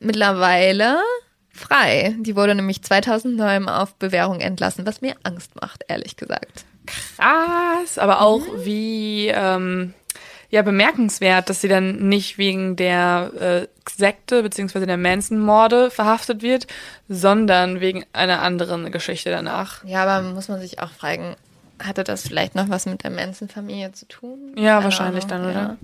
[0.00, 0.98] mittlerweile
[1.52, 2.16] frei.
[2.18, 6.64] Die wurde nämlich 2009 auf Bewährung entlassen, was mir Angst macht, ehrlich gesagt.
[6.86, 9.92] Krass, aber auch wie ähm,
[10.50, 16.66] ja bemerkenswert, dass sie dann nicht wegen der äh, Sekte beziehungsweise der Manson-Morde verhaftet wird,
[17.08, 19.84] sondern wegen einer anderen Geschichte danach.
[19.84, 21.36] Ja, aber muss man sich auch fragen,
[21.82, 24.54] hatte das vielleicht noch was mit der Manson-Familie zu tun?
[24.56, 25.76] Ja, Keine wahrscheinlich Ahnung, dann, oder?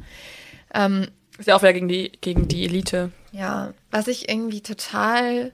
[0.75, 0.87] Ja.
[0.87, 1.09] Ähm,
[1.39, 3.11] Ist ja auch wieder gegen die gegen die Elite.
[3.33, 5.53] Ja, was ich irgendwie total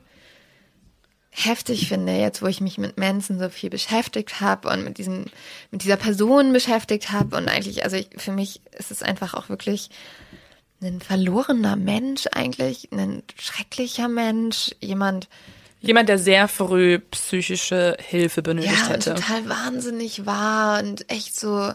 [1.47, 5.27] heftig finde, jetzt wo ich mich mit Manson so viel beschäftigt habe und mit diesem,
[5.71, 9.49] mit dieser Person beschäftigt habe und eigentlich, also ich, für mich ist es einfach auch
[9.49, 9.91] wirklich
[10.83, 15.29] ein verlorener Mensch eigentlich, ein schrecklicher Mensch, jemand,
[15.83, 19.15] Jemand, der sehr früh psychische Hilfe benötigt ja, und hätte.
[19.15, 21.73] total wahnsinnig war und echt so,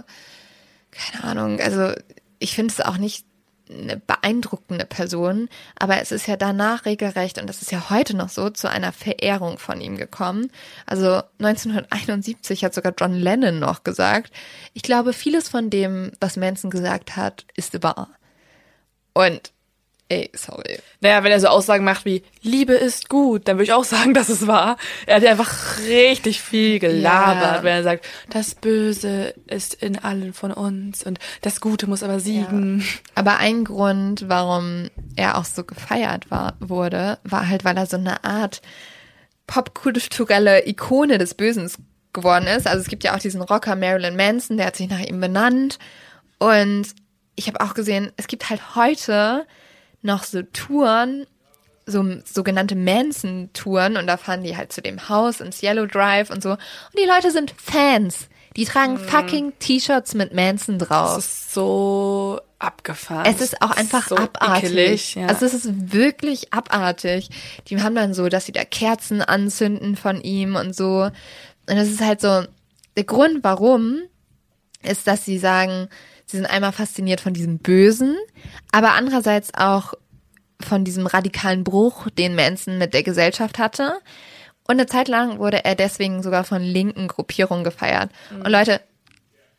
[0.91, 1.91] keine Ahnung, also
[2.37, 3.25] ich finde es auch nicht
[3.69, 8.29] eine beeindruckende Person, aber es ist ja danach regelrecht, und das ist ja heute noch
[8.29, 10.51] so, zu einer Verehrung von ihm gekommen.
[10.85, 14.31] Also 1971 hat sogar John Lennon noch gesagt,
[14.73, 18.09] ich glaube, vieles von dem, was Manson gesagt hat, ist wahr.
[19.13, 19.51] Und,
[20.09, 20.79] ey, sorry.
[21.01, 24.13] Naja, wenn er so Aussagen macht wie Liebe ist gut, dann würde ich auch sagen,
[24.15, 24.77] dass es war.
[25.07, 27.63] Er hat ja einfach richtig viel gelabert, Ja.
[27.63, 32.19] wenn er sagt, das Böse ist in allen von uns und das Gute muss aber
[32.19, 32.85] siegen.
[33.15, 37.97] Aber ein Grund, warum er auch so gefeiert war, wurde, war halt, weil er so
[37.97, 38.61] eine Art
[39.47, 41.69] popkulturelle Ikone des Bösen
[42.13, 42.67] geworden ist.
[42.67, 45.77] Also es gibt ja auch diesen Rocker Marilyn Manson, der hat sich nach ihm benannt.
[46.39, 46.87] Und
[47.35, 49.45] ich habe auch gesehen, es gibt halt heute
[50.05, 51.25] noch so Touren,
[51.85, 56.41] so sogenannte Manson-Touren und da fahren die halt zu dem Haus ins Yellow Drive und
[56.41, 56.51] so.
[56.51, 56.59] Und
[56.97, 58.29] die Leute sind Fans.
[58.55, 61.15] Die tragen fucking T-Shirts mit Manson drauf.
[61.15, 63.25] Das ist so abgefahren.
[63.25, 64.71] Es ist auch einfach so abartig.
[64.71, 65.27] ekelig, ja.
[65.27, 67.29] Also es ist wirklich abartig.
[67.67, 71.03] Die haben dann so, dass sie da Kerzen anzünden von ihm und so.
[71.03, 72.45] Und das ist halt so,
[72.95, 74.03] der Grund warum
[74.81, 75.89] ist, dass sie sagen,
[76.25, 78.15] sie sind einmal fasziniert von diesem Bösen,
[78.71, 79.93] aber andererseits auch
[80.61, 83.99] von diesem radikalen Bruch, den Manson mit der Gesellschaft hatte.
[84.67, 88.09] Und eine Zeit lang wurde er deswegen sogar von linken Gruppierungen gefeiert.
[88.31, 88.81] Und Leute,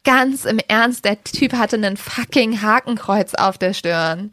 [0.05, 4.33] ganz im Ernst, der Typ hatte einen fucking Hakenkreuz auf der Stirn.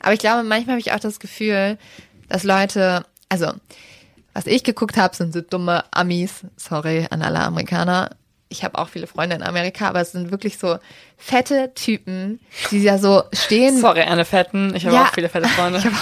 [0.00, 1.78] Aber ich glaube, manchmal habe ich auch das Gefühl,
[2.28, 3.52] dass Leute, also
[4.32, 6.44] was ich geguckt habe, sind so dumme Amis.
[6.56, 8.10] Sorry an alle Amerikaner.
[8.52, 10.76] Ich habe auch viele Freunde in Amerika, aber es sind wirklich so
[11.16, 12.38] fette Typen,
[12.70, 13.78] die ja so stehen.
[13.80, 14.74] Sorry, Anne Fetten.
[14.76, 15.04] Ich habe Ja.
[15.04, 15.82] auch viele fette Freunde.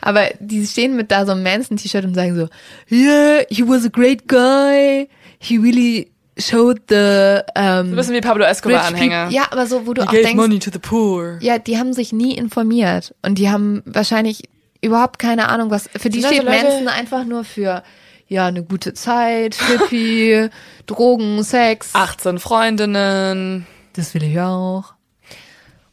[0.00, 2.48] Aber die stehen mit da so einem Manson-T-Shirt und sagen so,
[2.94, 5.08] yeah, he was a great guy.
[5.38, 7.62] He really showed the um,
[7.92, 9.24] Ein bisschen wie Pablo rich Escobar-Anhänger.
[9.26, 9.36] people.
[9.36, 11.38] Ja, aber so, wo du He auch gave denkst, money to the poor.
[11.40, 14.42] ja, die haben sich nie informiert und die haben wahrscheinlich
[14.82, 17.82] überhaupt keine Ahnung, was für die also steht Leute- Manson einfach nur für
[18.28, 20.48] ja, eine gute Zeit, Hippie,
[20.86, 21.90] Drogen, Sex.
[21.94, 23.66] 18 Freundinnen.
[23.94, 24.94] Das will ich auch.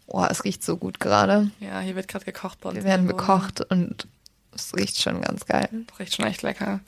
[0.08, 1.50] Oh, es riecht so gut gerade.
[1.60, 2.78] Ja, hier wird gerade gekocht bei uns.
[2.78, 4.08] Wir werden bekocht und
[4.54, 5.70] es riecht schon ganz geil.
[6.00, 6.82] Riecht schon echt lecker.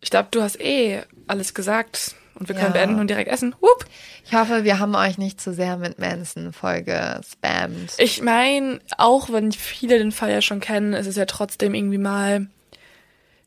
[0.00, 2.80] Ich glaube, du hast eh alles gesagt und wir können Ja.
[2.80, 3.54] beenden und direkt essen.
[3.60, 3.84] Hup.
[4.24, 7.92] Ich hoffe, wir haben euch nicht zu sehr mit Manson Folge spammt.
[7.98, 11.98] Ich meine, auch wenn viele den Fall ja schon kennen, ist es ja trotzdem irgendwie
[11.98, 12.46] mal.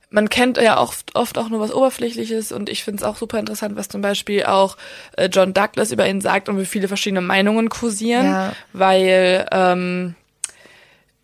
[0.09, 3.39] Man kennt ja oft, oft auch nur was Oberflächliches und ich finde es auch super
[3.39, 4.77] interessant, was zum Beispiel auch
[5.17, 8.53] äh, John Douglas über ihn sagt und wie viele verschiedene Meinungen kursieren, Ja.
[8.73, 10.15] weil ähm,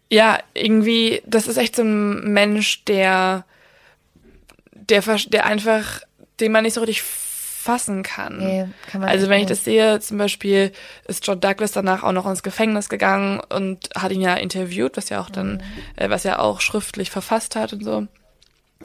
[0.09, 3.45] ja irgendwie das ist echt so ein Mensch, der
[4.73, 6.01] der der einfach
[6.39, 8.39] den man nicht so richtig fassen kann.
[8.39, 10.71] Nee, kann Also wenn ich das sehe, zum Beispiel
[11.07, 15.09] ist John Douglas danach auch noch ins Gefängnis gegangen und hat ihn ja interviewt, was
[15.09, 15.61] ja auch dann,
[15.95, 18.07] äh, was er auch schriftlich verfasst hat und so.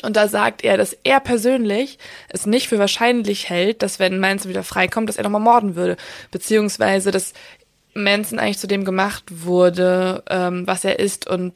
[0.03, 4.51] Und da sagt er, dass er persönlich es nicht für wahrscheinlich hält, dass wenn Manson
[4.51, 5.97] wieder freikommt, dass er nochmal morden würde.
[6.30, 7.32] Beziehungsweise, dass
[7.94, 11.55] Manson eigentlich zu dem gemacht wurde, ähm, was er ist und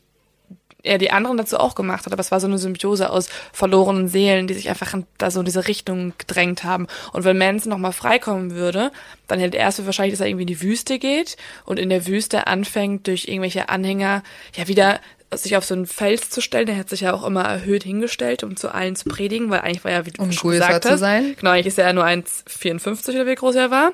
[0.82, 4.09] er die anderen dazu auch gemacht hat, aber es war so eine Symbiose aus verlorenen
[4.09, 6.86] Seelen, die sich einfach in, da so in diese Richtung gedrängt haben.
[7.12, 8.91] Und wenn Manson nochmal freikommen würde,
[9.26, 11.91] dann hält er es für wahrscheinlich, dass er irgendwie in die Wüste geht und in
[11.91, 14.22] der Wüste anfängt, durch irgendwelche Anhänger
[14.55, 15.01] ja wieder
[15.33, 16.68] sich auf so einen Fels zu stellen.
[16.68, 19.85] Er hat sich ja auch immer erhöht hingestellt, um zu allen zu predigen, weil eigentlich
[19.85, 21.37] war er, wie du Um schon gesagt zu hast, sein.
[21.39, 23.93] Genau, eigentlich ist er ja nur 1,54 oder wie groß er war.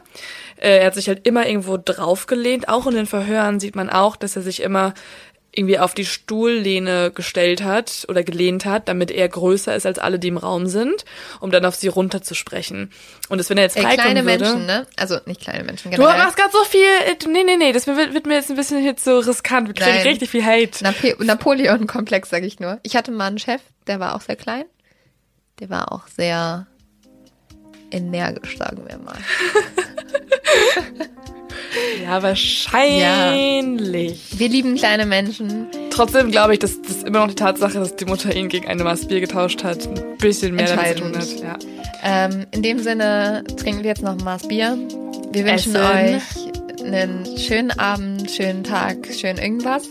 [0.56, 2.68] Äh, er hat sich halt immer irgendwo draufgelehnt.
[2.68, 4.94] Auch in den Verhören sieht man auch, dass er sich immer
[5.56, 10.18] irgendwie auf die Stuhllehne gestellt hat oder gelehnt hat, damit er größer ist als alle,
[10.18, 11.04] die im Raum sind,
[11.40, 12.90] um dann auf sie runterzusprechen.
[13.28, 14.86] Und das, wenn er jetzt freikommen kleine würde, Menschen, ne?
[14.96, 16.18] Also nicht kleine Menschen, Du generell.
[16.18, 16.80] machst gerade so viel.
[16.80, 19.68] äh, Nee, nee, nee, das wird, wird mir jetzt ein bisschen jetzt so riskant.
[19.68, 20.06] Wir kriegen Nein.
[20.06, 20.82] richtig viel Hate.
[20.84, 22.78] Nape Napoleon-Komplex, sag ich nur.
[22.82, 24.64] Ich hatte mal einen Chef, der war auch sehr klein.
[25.60, 26.66] Der war auch sehr
[27.90, 29.16] energisch, sagen wir mal.
[32.04, 34.18] Ja, wahrscheinlich.
[34.38, 35.66] Wir lieben kleine Menschen.
[35.90, 38.84] Trotzdem glaube ich, dass das immer noch die Tatsache, dass die Mutter ihn gegen eine
[38.84, 41.28] Maß Bier getauscht hat, ein bisschen mehr damit zu tun hat.
[41.40, 41.56] Ja.
[42.02, 44.76] Ähm, in dem Sinne trinken wir jetzt noch ein Maß Bier.
[45.32, 46.16] Wir wünschen Essen.
[46.16, 49.84] euch einen schönen Abend, schönen Tag, schön irgendwas.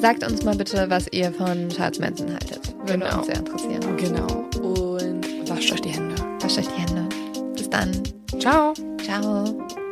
[0.00, 2.60] Sagt uns mal bitte, was ihr von Charles Manson haltet.
[2.86, 3.18] Würde Genau.
[3.18, 3.96] uns sehr interessieren.
[3.96, 4.44] Genau.
[4.60, 6.14] Und wascht euch die Hände.
[6.40, 7.08] Wascht euch die Hände.
[7.56, 7.90] Bis dann.
[8.38, 8.74] Ciao.
[9.02, 9.83] Ciao.